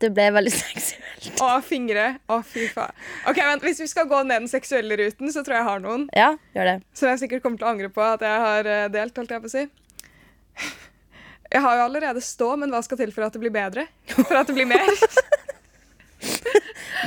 Det 0.00 0.08
ble 0.16 0.30
veldig 0.32 0.52
seksuelt. 0.56 1.26
Å, 1.44 1.48
fingre. 1.64 2.06
Å, 2.32 2.38
fy 2.46 2.66
faen. 2.72 2.94
Ok, 3.28 3.36
vent, 3.44 3.64
Hvis 3.66 3.82
vi 3.84 3.88
skal 3.90 4.06
gå 4.08 4.22
ned 4.24 4.46
den 4.46 4.48
seksuelle 4.48 4.96
ruten, 4.96 5.28
så 5.34 5.42
tror 5.44 5.58
jeg 5.58 5.60
jeg 5.60 5.68
har 5.68 5.82
noen. 5.84 6.06
Ja, 6.16 6.30
gjør 6.56 6.70
det. 6.70 6.76
Som 6.96 7.10
jeg 7.12 7.20
sikkert 7.24 7.42
kommer 7.44 7.60
til 7.60 7.68
å 7.68 7.72
angre 7.74 7.90
på 7.92 8.00
at 8.06 8.24
jeg 8.24 8.40
har 8.46 8.70
eh, 8.76 8.86
delt, 8.94 9.16
holdt 9.20 9.34
jeg 9.36 9.44
på 9.44 9.50
å 9.50 9.52
si. 9.52 9.66
Jeg 11.50 11.60
har 11.66 11.76
jo 11.80 11.84
allerede 11.88 12.20
stå, 12.24 12.48
men 12.62 12.70
hva 12.72 12.80
skal 12.86 12.96
til 13.00 13.12
for 13.12 13.26
at 13.26 13.34
det 13.36 13.42
blir 13.42 13.52
bedre? 13.52 13.84
For 14.14 14.36
at 14.38 14.48
det 14.48 14.54
blir 14.56 14.68
mer? 14.70 14.88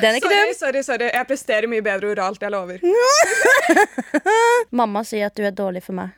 Den 0.03 0.09
er 0.09 0.17
ikke 0.17 0.29
Sorry, 0.29 0.49
dum. 0.49 0.55
sorry, 0.57 0.81
sorry. 0.85 1.07
Jeg 1.13 1.27
presterer 1.29 1.69
mye 1.69 1.83
bedre 1.85 2.09
oralt, 2.15 2.41
jeg 2.41 2.51
lover. 2.51 2.81
Mamma 4.79 5.03
sier 5.07 5.29
at 5.29 5.37
du 5.37 5.45
er 5.45 5.53
dårlig 5.55 5.83
for 5.85 5.95
meg. 5.97 6.13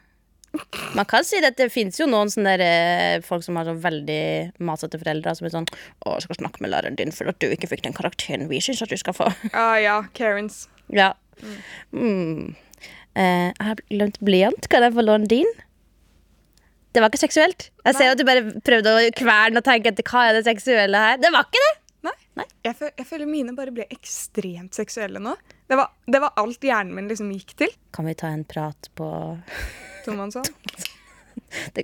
Man 0.95 1.07
kan 1.09 1.25
si 1.27 1.39
det, 1.43 1.55
det 1.59 1.69
fins 1.73 1.99
jo 1.99 2.07
noen 2.09 2.31
sånne 2.31 2.55
der, 2.55 2.63
eh, 2.65 3.23
folk 3.25 3.43
som 3.45 3.57
har 3.59 3.67
så 3.67 3.75
veldig 3.79 4.55
masete 4.63 4.99
foreldre 5.01 5.35
som 5.35 5.47
er 5.47 5.53
sånn 5.53 5.67
'Å, 5.69 6.15
jeg 6.15 6.27
skal 6.27 6.39
snakke 6.41 6.61
med 6.61 6.71
læreren 6.71 6.97
din 6.99 7.11
for 7.11 7.29
at 7.31 7.39
du 7.39 7.47
ikke 7.49 7.69
fikk 7.71 7.83
den 7.83 7.95
karakteren 7.97 8.47
vi 8.49 8.61
syns 8.63 8.81
at 8.81 8.89
du 8.89 8.97
skal 8.97 9.13
få'. 9.13 9.31
Ah, 9.53 9.77
ja, 9.81 10.01
Karens. 10.13 10.67
Ja. 10.89 11.13
Mm. 11.93 12.55
Eh, 13.15 13.51
jeg 13.51 13.67
har 13.67 13.75
glemt 13.89 14.19
blyant. 14.19 14.67
Kan 14.69 14.83
jeg 14.83 14.93
få 14.93 15.05
låne 15.05 15.27
din? 15.27 15.47
Det 16.95 17.01
var 17.03 17.11
ikke 17.11 17.25
seksuelt. 17.27 17.69
Jeg 17.83 17.95
ser 17.97 18.13
at 18.13 18.19
du 18.19 18.23
bare 18.23 18.43
prøvde 18.63 18.91
å 18.91 19.07
kverne 19.15 19.59
og 19.59 19.65
tenke 19.67 19.91
etter 19.91 20.05
hva 20.07 20.29
er 20.29 20.37
det 20.37 20.45
seksuelle 20.47 20.95
her. 20.95 21.17
Det 21.19 21.31
var 21.33 21.47
ikke 21.49 21.63
det! 21.63 21.73
Nei. 22.05 22.13
Nei. 22.39 22.45
Jeg, 22.63 22.77
føler, 22.79 22.93
jeg 23.01 23.07
føler 23.09 23.27
mine 23.27 23.55
bare 23.57 23.73
ble 23.75 23.87
ekstremt 23.91 24.77
seksuelle 24.77 25.19
nå. 25.19 25.33
Det 25.67 25.75
var, 25.79 25.91
det 26.07 26.21
var 26.23 26.35
alt 26.39 26.63
hjernen 26.63 26.95
min 26.95 27.09
liksom 27.11 27.33
gikk 27.33 27.55
til. 27.59 27.73
Kan 27.95 28.07
vi 28.07 28.15
ta 28.15 28.31
en 28.31 28.45
prat 28.47 28.91
på 28.95 29.09
Tomansson. 30.05 30.45
Det, 31.75 31.83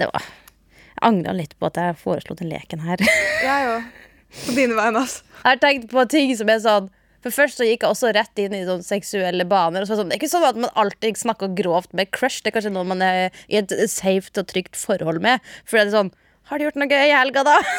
det 0.00 0.06
var 0.08 0.24
Jeg 0.24 1.02
angra 1.04 1.32
litt 1.36 1.52
på 1.60 1.68
at 1.68 1.76
jeg 1.78 1.96
foreslo 2.00 2.34
den 2.38 2.48
leken 2.50 2.80
her. 2.84 3.00
Jeg 3.44 3.66
òg. 3.70 3.90
På 4.36 4.54
dine 4.56 4.76
vegne, 4.76 5.02
altså. 5.04 5.22
Jeg 5.36 5.46
har 5.46 5.60
tenkt 5.62 5.90
på 5.92 6.04
ting 6.10 6.32
som 6.36 6.50
er 6.52 6.58
sånn 6.64 6.88
For 7.24 7.32
først 7.34 7.60
så 7.60 7.66
gikk 7.68 7.84
jeg 7.84 7.92
også 7.92 8.10
rett 8.16 8.40
inn 8.42 8.54
i 8.56 8.64
sånn 8.66 8.82
seksuelle 8.84 9.46
baner. 9.48 9.86
Så 9.88 9.96
sånn, 9.98 10.10
det 10.10 10.16
er 10.16 10.20
ikke 10.22 10.32
sånn 10.32 10.48
at 10.48 10.58
man 10.60 10.72
alltid 10.78 11.18
snakker 11.20 11.54
grovt 11.58 11.92
med 11.96 12.10
crush. 12.14 12.42
Det 12.42 12.50
er 12.50 12.56
kanskje 12.58 12.74
noen 12.74 12.90
man 12.94 13.04
er 13.04 13.34
i 13.48 13.60
et 13.60 13.72
safe 13.92 14.32
og 14.36 14.48
trygt 14.52 14.78
forhold 14.78 15.22
med. 15.24 15.44
For 15.64 15.78
det 15.78 15.86
er 15.88 15.94
sånn 15.96 16.12
Har 16.50 16.58
du 16.58 16.66
gjort 16.68 16.78
noe 16.80 16.90
gøy 16.90 17.08
i 17.08 17.14
helga, 17.16 17.46
da? 17.46 17.58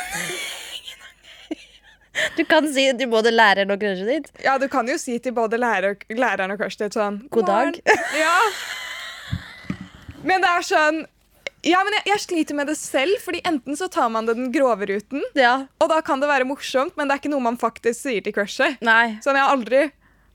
Du 2.33 2.41
kan 2.49 2.65
si 2.73 2.87
det 2.87 2.97
til 2.97 3.11
både 3.11 3.29
læreren 3.29 3.69
og 3.69 3.77
crushet 3.81 4.07
ditt. 4.09 4.29
Ja, 4.41 4.55
du 4.57 4.65
kan 4.71 4.87
jo 4.89 4.95
si 4.97 5.19
til 5.21 5.35
både 5.37 5.59
lærer, 5.61 5.99
læreren 6.09 6.55
og 6.55 6.57
crushet 6.61 6.87
ditt 6.87 6.97
sånn 6.97 7.19
God 7.33 7.45
dag. 7.49 7.77
Ja. 8.17 8.33
Men 10.27 10.43
det 10.43 10.49
er 10.51 10.65
sånn 10.67 11.05
Ja, 11.67 11.79
men 11.83 11.95
jeg, 11.97 12.03
jeg 12.11 12.21
sliter 12.23 12.55
med 12.55 12.69
det 12.69 12.75
selv, 12.79 13.17
fordi 13.23 13.39
enten 13.49 13.75
så 13.79 13.87
tar 13.91 14.11
man 14.13 14.27
den 14.29 14.51
grove 14.53 14.85
ruten, 14.87 15.23
Ja. 15.35 15.65
og 15.81 15.89
da 15.89 15.97
kan 16.05 16.21
det 16.21 16.29
være 16.29 16.45
morsomt, 16.47 16.93
men 16.95 17.07
det 17.09 17.15
er 17.17 17.21
ikke 17.23 17.31
noe 17.33 17.43
man 17.43 17.57
faktisk 17.59 18.05
sier 18.05 18.21
til 18.23 18.35
crushet. 18.35 18.77
Nei. 18.85 19.17
Sånn, 19.25 19.35
jeg 19.35 19.43
har 19.43 19.55
aldri 19.57 19.81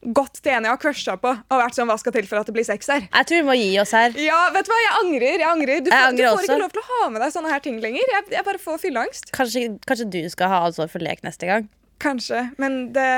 gått 0.02 0.40
til 0.42 0.50
en 0.57 0.66
jeg 0.66 0.72
har 0.74 0.81
crusha 0.83 1.14
på 1.22 1.31
og 1.31 1.61
vært 1.61 1.76
sånn 1.78 1.87
Hva 1.87 1.94
skal 2.02 2.12
til 2.16 2.26
for 2.26 2.40
at 2.42 2.48
det 2.50 2.55
blir 2.57 2.66
sex 2.66 2.88
her? 2.90 3.05
Jeg 3.07 3.26
tror 3.31 3.38
vi 3.38 3.46
må 3.46 3.55
gi 3.55 3.68
oss 3.78 3.92
her. 3.94 4.11
Ja, 4.18 4.40
vet 4.50 4.66
du 4.66 4.72
hva, 4.74 4.81
jeg 4.83 4.94
angrer. 5.05 5.37
Jeg 5.38 5.46
angrer. 5.48 5.78
Du, 5.87 5.90
Jeg 5.92 5.94
får, 5.94 6.09
angrer 6.11 6.26
du 6.26 6.35
får 6.40 6.48
ikke 6.48 6.59
lov 6.64 6.72
til 6.74 6.83
å 6.83 6.88
ha 6.90 7.09
med 7.14 7.22
deg 7.22 7.33
sånne 7.37 7.52
her 7.55 7.62
ting 7.62 7.78
lenger. 7.85 8.11
Jeg, 8.16 8.26
jeg 8.35 8.44
bare 8.50 8.59
får 8.64 8.81
fylleangst. 8.83 9.31
Kanskje, 9.38 9.62
kanskje 9.87 10.09
du 10.11 10.20
skal 10.35 10.50
ha 10.50 10.59
ansvar 10.66 10.90
for 10.90 11.07
lek 11.07 11.22
neste 11.22 11.46
gang. 11.46 11.68
Kanskje. 12.02 12.48
Men 12.59 12.81
det, 12.96 13.09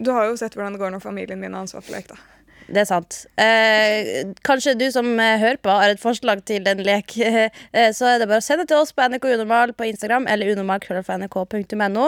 du 0.00 0.10
har 0.16 0.30
jo 0.32 0.38
sett 0.40 0.56
hvordan 0.56 0.72
det 0.78 0.80
går 0.80 0.96
når 0.96 1.04
familien 1.04 1.38
min 1.44 1.52
har 1.52 1.68
ansvar 1.68 1.84
for 1.84 1.92
lek, 1.92 2.08
da. 2.08 2.16
Det 2.70 2.84
er 2.84 2.86
sant. 2.86 3.16
Eh, 3.40 4.30
kanskje 4.46 4.76
du 4.78 4.86
som 4.94 5.08
eh, 5.18 5.38
hører 5.42 5.58
på, 5.62 5.72
har 5.74 5.90
et 5.90 6.02
forslag 6.02 6.44
til 6.46 6.68
en 6.70 6.82
lek. 6.86 7.16
Eh, 7.20 7.90
så 7.94 8.06
er 8.06 8.20
det 8.20 8.28
bare 8.30 8.42
å 8.42 8.44
sende 8.44 8.66
til 8.68 8.80
oss 8.80 8.92
på 8.94 9.04
NRK 9.10 9.26
Unormal 9.34 9.72
på 9.74 9.86
Instagram 9.90 10.26
eller 10.30 10.52
unormal.nrk.no. 10.54 12.06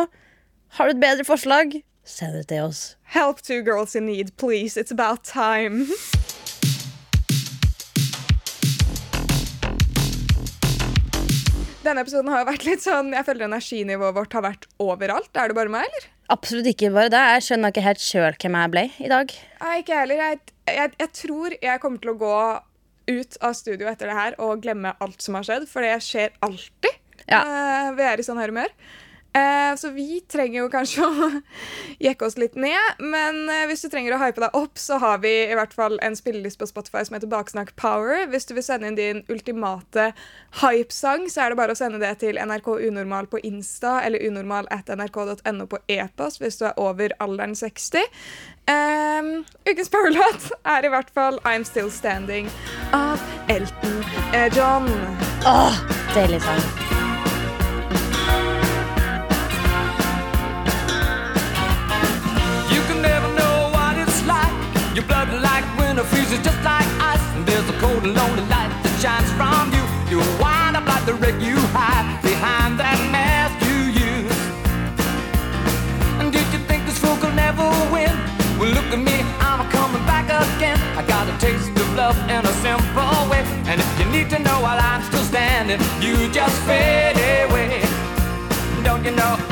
Har 0.79 0.88
du 0.88 0.94
et 0.94 1.03
bedre 1.03 1.27
forslag, 1.27 1.79
send 2.05 2.38
det 2.38 2.46
til 2.51 2.66
oss. 2.66 2.96
Help 3.14 3.42
two 3.42 3.62
girls 3.62 3.94
in 3.94 4.07
need, 4.07 4.37
please. 4.37 4.77
It's 4.81 4.94
about 4.94 5.25
time. 5.25 5.87
Denne 11.83 12.05
episoden 12.05 12.31
har 12.31 12.45
jo 12.45 12.47
vært 12.47 12.64
litt 12.66 12.83
sånn 12.85 13.11
Jeg 13.14 13.27
føler 13.27 13.49
energinivået 13.49 14.14
vårt 14.14 14.35
har 14.37 14.45
vært 14.45 14.68
overalt. 14.83 15.31
Er 15.35 15.51
det 15.51 15.59
bare 15.59 15.73
meg, 15.73 15.88
eller? 15.88 16.11
Absolutt 16.33 16.68
ikke 16.71 16.92
bare 16.95 17.11
det. 17.12 17.23
Jeg 17.35 17.47
skjønner 17.49 17.73
ikke 17.73 17.85
helt 17.85 18.03
sjøl 18.03 18.37
hvem 18.38 18.59
jeg 18.59 18.73
ble 18.73 18.85
i 19.03 19.11
dag. 19.11 19.33
Nei, 19.62 19.73
ikke 19.83 19.95
jeg 19.95 20.05
heller. 20.05 20.21
Jeg, 20.23 20.92
jeg, 21.03 21.09
tror 21.18 21.57
jeg 21.59 21.83
kommer 21.83 22.03
til 22.05 22.12
å 22.12 22.18
gå 22.23 22.37
ut 23.11 23.38
av 23.42 23.57
studio 23.59 23.90
etter 23.90 24.12
det 24.12 24.16
her 24.16 24.37
og 24.40 24.62
glemme 24.62 24.95
alt 25.03 25.25
som 25.25 25.37
har 25.37 25.49
skjedd, 25.49 25.66
for 25.68 25.85
det 25.85 25.97
skjer 26.07 26.31
alltid. 26.47 27.01
Ja. 27.27 27.42
Eh, 27.42 27.88
vi 27.99 28.07
er 28.07 28.23
i 28.23 28.27
sånn 28.27 28.40
her 28.40 28.55
humør. 28.55 28.71
Eh, 29.33 29.77
så 29.77 29.88
vi 29.88 30.21
trenger 30.21 30.61
jo 30.61 30.68
kanskje 30.73 31.07
å 31.09 31.29
jekke 32.03 32.27
oss 32.27 32.37
litt 32.40 32.57
ned, 32.61 33.01
men 33.01 33.47
eh, 33.49 33.64
hvis 33.71 33.85
du 33.85 33.88
trenger 33.88 34.16
å 34.16 34.21
hype 34.21 34.42
deg 34.42 34.57
opp, 34.59 34.77
så 34.77 34.99
har 35.01 35.23
vi 35.25 35.33
i 35.47 35.57
hvert 35.57 35.73
fall 35.73 35.97
en 36.05 36.16
spilleliste 36.18 36.61
på 36.61 36.68
Spotify 36.68 37.05
som 37.09 37.16
heter 37.16 37.31
Baksnakk 37.33 37.73
Power. 37.81 38.27
Hvis 38.29 38.45
du 38.49 38.53
vil 38.59 38.66
sende 38.66 38.90
inn 38.90 38.99
din 38.99 39.23
ultimate 39.33 40.11
hypesang, 40.61 41.31
så 41.33 41.47
er 41.47 41.53
det 41.53 41.61
bare 41.62 41.73
å 41.73 41.81
sende 41.81 42.03
det 42.03 42.12
til 42.21 42.37
NRK 42.37 42.75
Unormal 42.90 43.31
på 43.33 43.40
Insta 43.49 44.01
eller 44.05 44.21
unormal 44.29 44.68
at 44.75 44.92
nrk.no 44.92 45.68
på 45.71 45.81
e-post 45.88 46.42
hvis 46.42 46.61
du 46.61 46.66
er 46.68 46.77
over 46.81 47.16
alderen 47.25 47.57
60. 47.57 48.05
Eh, 48.68 49.33
ukens 49.64 49.92
powerlåt 49.92 50.51
er 50.68 50.85
i 50.85 50.92
hvert 50.92 51.12
fall 51.16 51.40
I'm 51.49 51.64
Still 51.64 51.88
Standing 51.90 52.53
av 52.92 53.23
Elton 53.49 54.03
eh, 54.37 54.53
John. 54.53 54.90
Åh, 55.49 55.81
deilig 56.12 56.45
sang. 56.45 57.01
Your 64.95 65.05
blood 65.05 65.33
like 65.41 65.65
winter 65.79 66.05
freezes 66.05 66.39
just 66.45 66.63
like 66.63 66.87
ice. 67.01 67.23
And 67.35 67.47
there's 67.47 67.67
a 67.67 67.73
cold 67.81 68.05
and 68.05 68.15
lonely 68.15 68.45
light 68.53 68.69
that 68.85 68.95
shines 69.01 69.33
from 69.41 69.73
you. 69.73 69.81
You 70.13 70.19
wind 70.37 70.77
up 70.77 70.85
like 70.85 71.07
the 71.07 71.15
wreck 71.15 71.41
you 71.41 71.57
hide 71.73 72.21
behind 72.21 72.79
that 72.79 73.01
mask 73.09 73.57
you 73.65 73.79
use. 73.89 74.41
And 76.21 76.29
did 76.31 76.45
you 76.53 76.61
think 76.69 76.85
this 76.85 76.99
fool 76.99 77.17
could 77.17 77.35
never 77.35 77.65
win? 77.89 78.13
Well, 78.61 78.69
look 78.69 78.85
at 78.93 79.01
me, 79.01 79.25
I'm 79.41 79.65
coming 79.73 80.05
back 80.05 80.29
again. 80.29 80.77
I 80.93 81.03
got 81.09 81.25
a 81.25 81.35
taste 81.41 81.73
of 81.73 81.89
love 81.97 82.19
in 82.29 82.45
a 82.45 82.53
simple 82.61 83.17
way. 83.33 83.49
And 83.65 83.81
if 83.81 83.89
you 83.99 84.05
need 84.13 84.29
to 84.29 84.39
know 84.45 84.61
while 84.61 84.77
I'm 84.77 85.03
still 85.09 85.25
standing, 85.25 85.81
you 86.05 86.29
just 86.29 86.57
fade 86.69 87.17
away. 87.49 87.81
Don't 88.85 89.03
you 89.05 89.17
know 89.17 89.52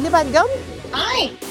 Julie 0.00 0.12
Bergan. 0.12 0.48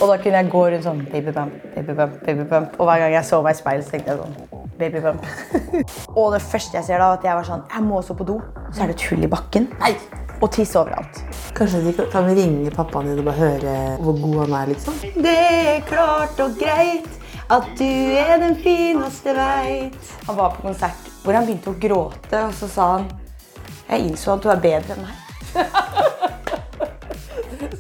Og 0.01 0.07
da 0.09 0.15
kunne 0.17 0.39
jeg 0.39 0.47
gå 0.49 0.61
rundt 0.73 0.85
sånn 0.87 1.01
babybump, 1.11 1.57
babybump, 1.75 1.75
baby 1.75 1.93
bump, 1.99 2.13
baby 2.25 2.45
bump. 2.49 2.71
Og 2.81 2.87
hver 2.89 3.03
gang 3.03 3.11
jeg 3.13 3.27
så 3.27 3.41
meg 3.45 3.53
i 3.53 3.59
speilet, 3.59 3.89
tenkte 3.91 4.09
jeg 4.09 4.23
sånn 4.23 4.63
babybump. 4.79 5.27
og 6.17 6.31
det 6.33 6.39
første 6.41 6.79
jeg 6.79 6.87
ser 6.87 7.03
da, 7.03 7.11
at 7.13 7.27
jeg 7.27 7.37
var 7.37 7.45
sånn 7.45 7.61
Jeg 7.69 7.85
må 7.85 7.99
også 7.99 8.15
på 8.17 8.25
do. 8.25 8.39
Så 8.73 8.81
er 8.81 8.89
det 8.89 8.95
et 8.95 9.05
hull 9.11 9.27
i 9.27 9.29
bakken. 9.29 9.69
Nei! 9.83 9.91
Og 10.39 10.49
tiss 10.55 10.73
overalt. 10.81 11.21
Kanskje 11.59 11.83
de 11.85 11.93
kan 12.09 12.25
ringe 12.25 12.73
pappaen 12.73 13.11
din 13.11 13.21
og 13.21 13.29
bare 13.29 13.37
høre 13.37 13.75
hvor 14.01 14.17
god 14.23 14.37
han 14.39 14.57
er, 14.63 14.73
liksom? 14.73 14.97
Det 15.27 15.37
er 15.75 15.85
klart 15.91 16.41
og 16.41 16.57
greit 16.57 17.09
at 17.53 17.69
du 17.77 17.85
er 18.23 18.33
den 18.41 18.57
fineste 18.63 19.37
veit. 19.37 20.13
Han 20.25 20.41
var 20.41 20.57
på 20.57 20.65
konsert 20.71 21.13
hvor 21.21 21.37
han 21.37 21.45
begynte 21.45 21.69
å 21.69 21.77
gråte, 21.85 22.47
og 22.47 22.57
så 22.57 22.71
sa 22.71 22.93
han 22.95 23.11
Jeg 23.91 24.09
innså 24.09 24.39
at 24.39 24.41
du 24.41 24.49
er 24.49 24.65
bedre 24.65 24.97
enn 24.97 25.05
meg. 25.05 25.21